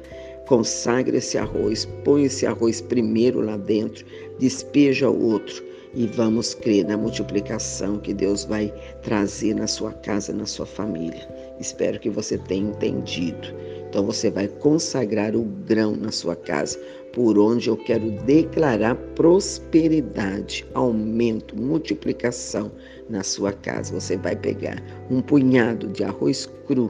consagra 0.47 1.17
esse 1.17 1.37
arroz, 1.37 1.87
põe 2.03 2.23
esse 2.23 2.43
arroz 2.47 2.81
primeiro 2.81 3.39
lá 3.39 3.55
dentro, 3.55 4.03
despeja 4.39 5.11
o 5.11 5.25
outro 5.25 5.63
e 5.93 6.07
vamos 6.07 6.55
crer 6.55 6.83
na 6.83 6.97
multiplicação 6.97 7.99
que 7.99 8.15
Deus 8.15 8.45
vai 8.45 8.73
trazer 9.03 9.53
na 9.53 9.67
sua 9.67 9.93
casa, 9.93 10.33
na 10.33 10.47
sua 10.47 10.65
família. 10.65 11.29
Espero 11.59 11.99
que 11.99 12.09
você 12.09 12.35
tenha 12.35 12.71
entendido. 12.71 13.47
Então 13.91 14.05
você 14.05 14.31
vai 14.31 14.47
consagrar 14.47 15.35
o 15.35 15.43
grão 15.43 15.93
na 15.97 16.13
sua 16.13 16.33
casa, 16.33 16.79
por 17.11 17.37
onde 17.37 17.67
eu 17.67 17.75
quero 17.75 18.09
declarar 18.23 18.95
prosperidade, 19.15 20.65
aumento, 20.73 21.57
multiplicação 21.57 22.71
na 23.09 23.21
sua 23.21 23.51
casa. 23.51 23.93
Você 23.93 24.15
vai 24.15 24.33
pegar 24.33 24.81
um 25.09 25.21
punhado 25.21 25.89
de 25.89 26.05
arroz 26.05 26.49
cru, 26.65 26.89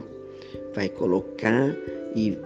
vai 0.76 0.88
colocar 0.88 1.76
e 2.14 2.38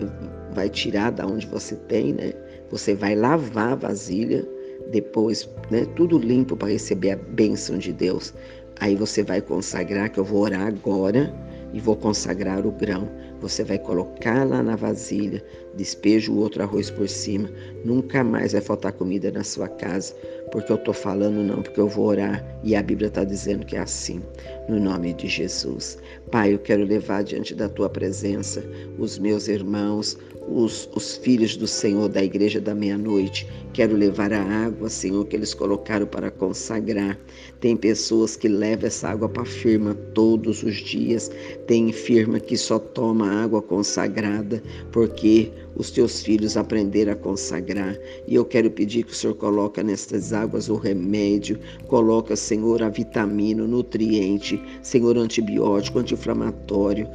vai 0.54 0.70
tirar 0.70 1.12
da 1.12 1.26
onde 1.26 1.46
você 1.48 1.76
tem, 1.76 2.14
né? 2.14 2.32
Você 2.70 2.94
vai 2.94 3.14
lavar 3.14 3.72
a 3.72 3.76
vasilha, 3.76 4.48
depois, 4.90 5.46
né, 5.70 5.86
tudo 5.96 6.18
limpo 6.18 6.56
para 6.56 6.68
receber 6.68 7.10
a 7.10 7.16
bênção 7.16 7.76
de 7.76 7.92
Deus. 7.92 8.32
Aí 8.80 8.96
você 8.96 9.22
vai 9.22 9.42
consagrar, 9.42 10.10
que 10.10 10.18
eu 10.18 10.24
vou 10.24 10.40
orar 10.40 10.66
agora 10.66 11.30
e 11.74 11.80
vou 11.80 11.94
consagrar 11.94 12.66
o 12.66 12.72
grão. 12.72 13.06
Você 13.40 13.62
vai 13.64 13.78
colocar 13.78 14.46
lá 14.46 14.62
na 14.62 14.76
vasilha, 14.76 15.44
despeja 15.76 16.32
o 16.32 16.38
outro 16.38 16.62
arroz 16.62 16.90
por 16.90 17.08
cima. 17.08 17.50
Nunca 17.84 18.24
mais 18.24 18.52
vai 18.52 18.60
faltar 18.60 18.92
comida 18.92 19.30
na 19.30 19.44
sua 19.44 19.68
casa, 19.68 20.14
porque 20.50 20.72
eu 20.72 20.76
estou 20.76 20.94
falando 20.94 21.42
não, 21.42 21.62
porque 21.62 21.80
eu 21.80 21.88
vou 21.88 22.06
orar 22.06 22.44
e 22.62 22.74
a 22.74 22.82
Bíblia 22.82 23.08
está 23.08 23.24
dizendo 23.24 23.64
que 23.64 23.76
é 23.76 23.80
assim, 23.80 24.22
no 24.68 24.80
nome 24.80 25.12
de 25.14 25.28
Jesus. 25.28 25.98
Pai, 26.30 26.54
eu 26.54 26.58
quero 26.58 26.84
levar 26.84 27.22
diante 27.22 27.54
da 27.54 27.68
tua 27.68 27.88
presença 27.88 28.64
os 28.98 29.18
meus 29.18 29.48
irmãos, 29.48 30.18
os, 30.48 30.88
os 30.94 31.16
filhos 31.16 31.56
do 31.56 31.66
Senhor 31.66 32.08
da 32.08 32.22
igreja 32.22 32.60
da 32.60 32.74
meia-noite. 32.74 33.46
Quero 33.72 33.96
levar 33.96 34.32
a 34.32 34.42
água, 34.42 34.88
Senhor, 34.88 35.24
que 35.26 35.36
eles 35.36 35.52
colocaram 35.52 36.06
para 36.06 36.30
consagrar. 36.30 37.18
Tem 37.60 37.76
pessoas 37.76 38.36
que 38.36 38.48
levam 38.48 38.86
essa 38.86 39.08
água 39.08 39.28
para 39.28 39.42
a 39.42 39.46
firma 39.46 39.94
todos 40.14 40.62
os 40.62 40.76
dias. 40.76 41.30
Tem 41.66 41.92
firma 41.92 42.38
que 42.38 42.56
só 42.56 42.78
toma 42.78 43.42
água 43.42 43.60
consagrada 43.60 44.62
porque 44.92 45.50
os 45.76 45.90
teus 45.90 46.22
filhos 46.22 46.56
aprenderam 46.56 47.12
a 47.12 47.16
consagrar. 47.16 47.96
E 48.26 48.34
eu 48.34 48.44
quero 48.44 48.70
pedir 48.70 49.04
que 49.04 49.12
o 49.12 49.14
Senhor 49.14 49.34
coloque 49.34 49.82
nestas 49.82 50.32
águas 50.32 50.68
o 50.68 50.76
remédio, 50.76 51.58
coloca, 51.86 52.34
Senhor, 52.34 52.82
a 52.82 52.88
vitamina, 52.88 53.64
o 53.64 53.68
nutriente, 53.68 54.60
Senhor, 54.82 55.16
antibiótico, 55.18 55.98
anti-inflamatório, 55.98 57.08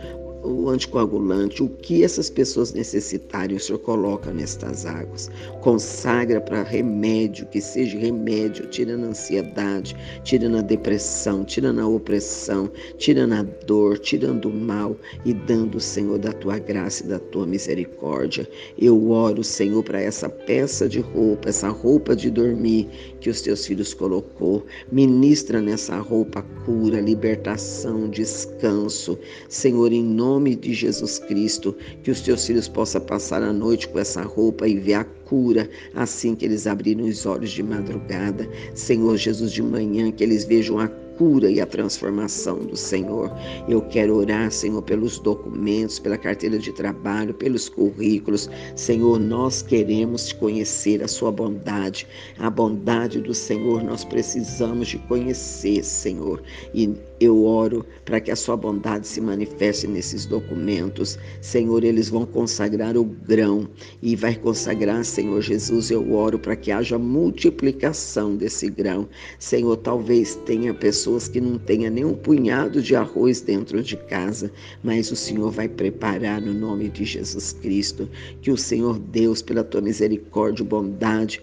o 0.43 0.69
anticoagulante, 0.69 1.63
o 1.63 1.69
que 1.69 2.03
essas 2.03 2.29
pessoas 2.29 2.73
necessitarem, 2.73 3.55
o 3.55 3.59
Senhor 3.59 3.79
coloca 3.79 4.31
nestas 4.31 4.85
águas. 4.85 5.29
Consagra 5.61 6.41
para 6.41 6.63
remédio, 6.63 7.45
que 7.47 7.61
seja 7.61 7.97
remédio, 7.97 8.67
tirando 8.67 9.05
a 9.05 9.07
ansiedade, 9.09 9.95
tirando 10.23 10.57
a 10.57 10.61
depressão, 10.61 11.43
tirando 11.43 11.79
a 11.79 11.87
opressão, 11.87 12.71
tirando 12.97 13.33
a 13.33 13.43
dor, 13.65 13.99
tirando 13.99 14.49
o 14.49 14.53
mal 14.53 14.95
e 15.25 15.33
dando, 15.33 15.79
Senhor, 15.79 16.17
da 16.17 16.33
tua 16.33 16.57
graça 16.57 17.03
e 17.03 17.07
da 17.07 17.19
tua 17.19 17.45
misericórdia. 17.45 18.47
Eu 18.77 19.11
oro, 19.11 19.43
Senhor, 19.43 19.83
para 19.83 20.01
essa 20.01 20.29
peça 20.29 20.89
de 20.89 20.99
roupa, 20.99 21.49
essa 21.49 21.69
roupa 21.69 22.15
de 22.15 22.29
dormir 22.29 22.87
que 23.19 23.29
os 23.29 23.41
teus 23.41 23.65
filhos 23.65 23.93
colocou. 23.93 24.65
Ministra 24.91 25.61
nessa 25.61 25.99
roupa 25.99 26.41
cura, 26.65 26.99
libertação, 26.99 28.09
descanso. 28.09 29.17
Senhor, 29.47 29.91
em 29.91 30.03
nome 30.03 30.30
nome 30.31 30.55
de 30.55 30.73
Jesus 30.73 31.19
Cristo, 31.19 31.75
que 32.03 32.09
os 32.09 32.21
teus 32.21 32.47
filhos 32.47 32.65
possam 32.65 33.01
passar 33.01 33.43
a 33.43 33.51
noite 33.51 33.89
com 33.89 33.99
essa 33.99 34.21
roupa 34.21 34.65
e 34.65 34.77
ver 34.77 34.93
a 34.93 35.03
cura 35.03 35.69
assim 35.93 36.35
que 36.35 36.45
eles 36.45 36.65
abrirem 36.65 37.09
os 37.09 37.25
olhos 37.25 37.51
de 37.51 37.61
madrugada. 37.61 38.49
Senhor 38.73 39.17
Jesus, 39.17 39.51
de 39.51 39.61
manhã, 39.61 40.09
que 40.09 40.23
eles 40.23 40.45
vejam 40.45 40.79
a 40.79 40.87
cura 41.17 41.51
e 41.51 41.59
a 41.59 41.65
transformação 41.65 42.59
do 42.59 42.77
Senhor. 42.77 43.29
Eu 43.67 43.81
quero 43.81 44.15
orar, 44.15 44.49
Senhor, 44.51 44.81
pelos 44.81 45.19
documentos, 45.19 45.99
pela 45.99 46.17
carteira 46.17 46.57
de 46.57 46.71
trabalho, 46.71 47.33
pelos 47.33 47.67
currículos. 47.67 48.49
Senhor, 48.75 49.19
nós 49.19 49.61
queremos 49.61 50.31
conhecer 50.31 51.03
a 51.03 51.09
sua 51.09 51.31
bondade. 51.31 52.07
A 52.39 52.49
bondade 52.49 53.19
do 53.19 53.33
Senhor 53.33 53.83
nós 53.83 54.05
precisamos 54.05 54.87
de 54.87 54.97
conhecer, 54.97 55.83
Senhor. 55.83 56.41
E 56.73 56.95
eu 57.25 57.45
oro 57.45 57.85
para 58.03 58.19
que 58.19 58.31
a 58.31 58.35
sua 58.35 58.57
bondade 58.57 59.07
se 59.07 59.21
manifeste 59.21 59.87
nesses 59.87 60.25
documentos. 60.25 61.19
Senhor, 61.39 61.83
eles 61.83 62.09
vão 62.09 62.25
consagrar 62.25 62.97
o 62.97 63.03
grão 63.03 63.67
e 64.01 64.15
vai 64.15 64.35
consagrar, 64.35 65.05
Senhor 65.05 65.39
Jesus, 65.41 65.91
eu 65.91 66.13
oro 66.13 66.39
para 66.39 66.55
que 66.55 66.71
haja 66.71 66.97
multiplicação 66.97 68.35
desse 68.35 68.69
grão. 68.69 69.07
Senhor, 69.37 69.77
talvez 69.77 70.35
tenha 70.45 70.73
pessoas 70.73 71.27
que 71.27 71.39
não 71.39 71.59
tenha 71.59 71.89
nem 71.89 72.03
um 72.03 72.15
punhado 72.15 72.81
de 72.81 72.95
arroz 72.95 73.41
dentro 73.41 73.83
de 73.83 73.95
casa, 73.95 74.51
mas 74.83 75.11
o 75.11 75.15
Senhor 75.15 75.51
vai 75.51 75.67
preparar 75.67 76.41
no 76.41 76.53
nome 76.53 76.89
de 76.89 77.05
Jesus 77.05 77.53
Cristo. 77.53 78.09
Que 78.41 78.51
o 78.51 78.57
Senhor 78.57 78.97
Deus, 78.97 79.41
pela 79.41 79.63
tua 79.63 79.81
misericórdia 79.81 80.63
e 80.63 80.65
bondade, 80.65 81.41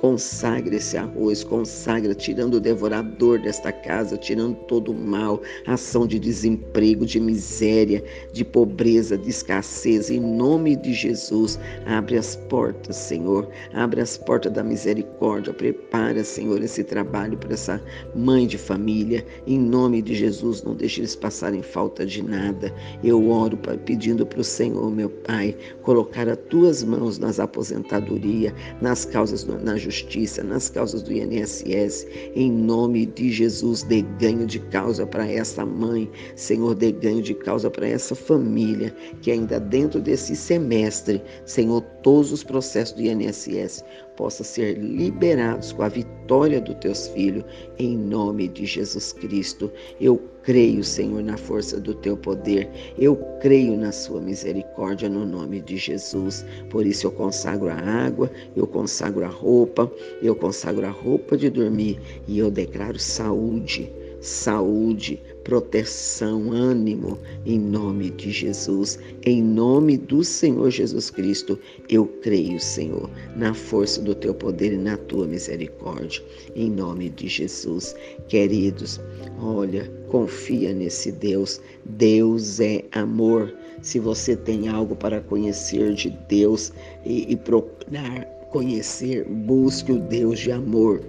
Consagra 0.00 0.76
esse 0.76 0.96
arroz, 0.96 1.42
consagra, 1.42 2.14
tirando 2.14 2.54
o 2.54 2.60
devorador 2.60 3.40
desta 3.40 3.72
casa, 3.72 4.16
tirando 4.16 4.54
todo 4.66 4.92
o 4.92 4.94
mal, 4.94 5.40
ação 5.66 6.06
de 6.06 6.18
desemprego, 6.18 7.06
de 7.06 7.18
miséria, 7.18 8.04
de 8.32 8.44
pobreza, 8.44 9.16
de 9.16 9.30
escassez. 9.30 10.10
Em 10.10 10.20
nome 10.20 10.76
de 10.76 10.92
Jesus, 10.92 11.58
abre 11.86 12.18
as 12.18 12.36
portas, 12.36 12.96
Senhor, 12.96 13.48
abre 13.72 14.00
as 14.02 14.18
portas 14.18 14.52
da 14.52 14.62
misericórdia. 14.62 15.52
Prepara, 15.52 16.22
Senhor, 16.22 16.62
esse 16.62 16.84
trabalho 16.84 17.38
para 17.38 17.54
essa 17.54 17.82
mãe 18.14 18.46
de 18.46 18.58
família. 18.58 19.24
Em 19.46 19.58
nome 19.58 20.02
de 20.02 20.14
Jesus, 20.14 20.62
não 20.62 20.74
deixe 20.74 21.00
eles 21.00 21.16
passarem 21.16 21.62
falta 21.62 22.04
de 22.04 22.22
nada. 22.22 22.72
Eu 23.02 23.30
oro 23.30 23.58
pedindo 23.84 24.26
para 24.26 24.40
o 24.40 24.44
Senhor, 24.44 24.90
meu 24.90 25.08
Pai, 25.08 25.56
colocar 25.82 26.28
as 26.28 26.38
tuas 26.50 26.84
mãos 26.84 27.18
nas 27.18 27.40
aposentadorias, 27.40 28.52
nas 28.80 29.04
causas, 29.04 29.44
na 29.44 29.76
justiça, 29.86 30.42
nas 30.42 30.68
causas 30.68 31.02
do 31.02 31.12
INSS, 31.12 32.06
em 32.34 32.50
nome 32.50 33.06
de 33.06 33.30
Jesus, 33.30 33.82
dê 33.82 34.02
ganho 34.18 34.46
de 34.46 34.58
causa 34.58 35.06
para 35.06 35.26
essa 35.30 35.64
mãe, 35.64 36.10
Senhor, 36.34 36.74
dê 36.74 36.92
ganho 36.92 37.22
de 37.22 37.34
causa 37.34 37.70
para 37.70 37.86
essa 37.88 38.14
família, 38.14 38.94
que 39.22 39.30
ainda 39.30 39.60
dentro 39.60 40.00
desse 40.00 40.34
semestre, 40.34 41.22
Senhor, 41.44 41.80
todos 42.02 42.32
os 42.32 42.42
processos 42.42 42.94
do 42.96 43.02
INSS 43.02 43.84
possam 44.16 44.44
ser 44.44 44.78
liberados 44.78 45.72
com 45.72 45.82
a 45.82 45.88
vitória 45.88 46.60
dos 46.60 46.76
teus 46.76 47.08
filhos, 47.08 47.44
em 47.78 47.96
nome 47.96 48.48
de 48.48 48.66
Jesus 48.66 49.12
Cristo. 49.12 49.70
Eu 50.00 50.20
creio, 50.46 50.84
Senhor, 50.84 51.24
na 51.24 51.36
força 51.36 51.80
do 51.80 51.92
teu 51.92 52.16
poder. 52.16 52.70
Eu 52.96 53.16
creio 53.40 53.76
na 53.76 53.90
sua 53.90 54.20
misericórdia 54.20 55.08
no 55.08 55.26
nome 55.26 55.60
de 55.60 55.76
Jesus. 55.76 56.46
Por 56.70 56.86
isso 56.86 57.08
eu 57.08 57.10
consagro 57.10 57.68
a 57.68 57.74
água, 57.74 58.30
eu 58.54 58.64
consagro 58.64 59.24
a 59.24 59.28
roupa, 59.28 59.90
eu 60.22 60.36
consagro 60.36 60.86
a 60.86 60.90
roupa 60.90 61.36
de 61.36 61.50
dormir 61.50 62.00
e 62.28 62.38
eu 62.38 62.48
declaro 62.48 62.96
saúde 62.96 63.92
saúde, 64.26 65.22
proteção, 65.44 66.50
ânimo, 66.50 67.16
em 67.44 67.60
nome 67.60 68.10
de 68.10 68.32
Jesus, 68.32 68.98
em 69.24 69.40
nome 69.40 69.96
do 69.96 70.24
Senhor 70.24 70.68
Jesus 70.68 71.10
Cristo, 71.10 71.56
eu 71.88 72.06
creio, 72.22 72.58
Senhor, 72.58 73.08
na 73.36 73.54
força 73.54 74.02
do 74.02 74.16
teu 74.16 74.34
poder 74.34 74.72
e 74.72 74.76
na 74.76 74.96
tua 74.96 75.28
misericórdia, 75.28 76.20
em 76.56 76.68
nome 76.68 77.08
de 77.10 77.28
Jesus. 77.28 77.94
Queridos, 78.26 79.00
olha, 79.40 79.88
confia 80.08 80.74
nesse 80.74 81.12
Deus, 81.12 81.60
Deus 81.84 82.58
é 82.58 82.82
amor. 82.90 83.54
Se 83.80 84.00
você 84.00 84.34
tem 84.34 84.68
algo 84.68 84.96
para 84.96 85.20
conhecer 85.20 85.94
de 85.94 86.10
Deus 86.28 86.72
e, 87.04 87.32
e 87.32 87.36
procurar 87.36 88.24
conhecer, 88.50 89.24
busque 89.24 89.92
o 89.92 90.00
Deus 90.00 90.40
de 90.40 90.50
amor 90.50 91.00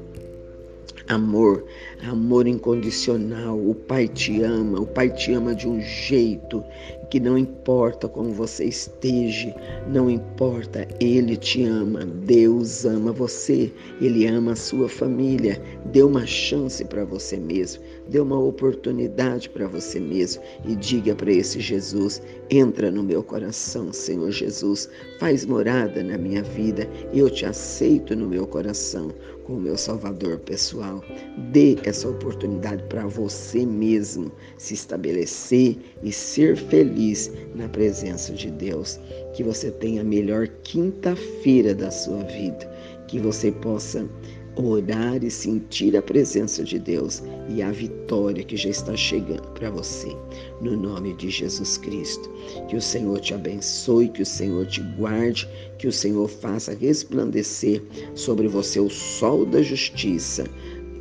amor, 1.07 1.63
amor 2.09 2.47
incondicional. 2.47 3.57
O 3.57 3.73
Pai 3.73 4.07
te 4.07 4.43
ama, 4.43 4.81
o 4.81 4.85
Pai 4.85 5.09
te 5.09 5.33
ama 5.33 5.55
de 5.55 5.67
um 5.67 5.81
jeito 5.81 6.63
que 7.09 7.19
não 7.19 7.37
importa 7.37 8.07
como 8.07 8.31
você 8.31 8.65
esteja, 8.65 9.55
não 9.87 10.09
importa, 10.09 10.87
Ele 10.99 11.37
te 11.37 11.63
ama, 11.63 12.05
Deus 12.05 12.85
ama 12.85 13.11
você, 13.11 13.71
Ele 14.01 14.25
ama 14.27 14.51
a 14.51 14.55
sua 14.55 14.89
família. 14.89 15.61
Dê 15.85 16.03
uma 16.03 16.25
chance 16.25 16.83
para 16.83 17.05
você 17.05 17.37
mesmo, 17.37 17.81
dê 18.09 18.19
uma 18.19 18.39
oportunidade 18.39 19.49
para 19.49 19.67
você 19.67 19.99
mesmo 19.99 20.41
e 20.65 20.75
diga 20.75 21.15
para 21.15 21.31
esse 21.31 21.59
Jesus: 21.59 22.21
entra 22.49 22.91
no 22.91 23.03
meu 23.03 23.23
coração, 23.23 23.93
Senhor 23.93 24.31
Jesus, 24.31 24.89
faz 25.19 25.45
morada 25.45 26.03
na 26.03 26.17
minha 26.17 26.43
vida, 26.43 26.87
eu 27.13 27.29
te 27.29 27.45
aceito 27.45 28.15
no 28.15 28.27
meu 28.27 28.45
coração 28.45 29.11
como 29.47 29.61
meu 29.61 29.77
Salvador 29.77 30.37
pessoal. 30.39 31.01
Dê 31.51 31.77
essa 31.83 32.09
oportunidade 32.09 32.83
para 32.83 33.07
você 33.07 33.65
mesmo 33.65 34.29
se 34.57 34.73
estabelecer 34.73 35.77
e 36.03 36.11
ser 36.11 36.57
feliz 36.97 37.31
na 37.53 37.69
presença 37.69 38.33
de 38.33 38.49
Deus. 38.49 38.99
Que 39.33 39.43
você 39.43 39.69
tenha 39.69 40.01
a 40.01 40.03
melhor 40.03 40.47
quinta-feira 40.63 41.75
da 41.75 41.91
sua 41.91 42.23
vida. 42.23 42.67
Que 43.07 43.19
você 43.19 43.51
possa 43.51 44.10
orar 44.55 45.23
e 45.23 45.29
sentir 45.29 45.95
a 45.95 46.01
presença 46.01 46.63
de 46.63 46.79
Deus 46.79 47.21
e 47.47 47.62
a 47.62 47.71
vitória 47.71 48.43
que 48.43 48.57
já 48.57 48.69
está 48.69 48.95
chegando 48.95 49.47
para 49.49 49.69
você. 49.69 50.07
No 50.60 50.75
nome 50.75 51.13
de 51.13 51.29
Jesus 51.29 51.77
Cristo. 51.77 52.27
Que 52.67 52.75
o 52.75 52.81
Senhor 52.81 53.19
te 53.19 53.36
abençoe, 53.36 54.10
que 54.10 54.23
o 54.23 54.25
Senhor 54.25 54.65
te 54.65 54.81
guarde, 54.97 55.47
que 55.77 55.88
o 55.88 55.93
Senhor 55.93 56.27
faça 56.27 56.73
resplandecer 56.73 57.83
sobre 58.15 58.47
você 58.47 58.79
o 58.79 58.89
sol 58.89 59.45
da 59.45 59.62
justiça, 59.62 60.45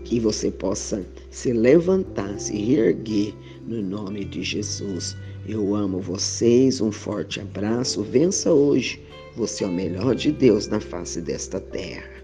que 0.04 0.20
você 0.20 0.50
possa 0.50 1.04
se 1.30 1.52
levantar, 1.52 2.38
se 2.38 2.54
reerguer 2.54 3.35
no 3.66 3.82
nome 3.82 4.24
de 4.26 4.42
Jesus. 4.42 5.16
Eu 5.48 5.76
amo 5.76 6.00
vocês, 6.00 6.80
um 6.80 6.90
forte 6.90 7.40
abraço. 7.40 8.02
Vença 8.02 8.52
hoje. 8.52 9.00
Você 9.37 9.62
é 9.62 9.66
o 9.68 9.70
melhor 9.70 10.16
de 10.16 10.32
Deus 10.32 10.66
na 10.66 10.80
face 10.80 11.20
desta 11.20 11.61
terra. 11.61 12.15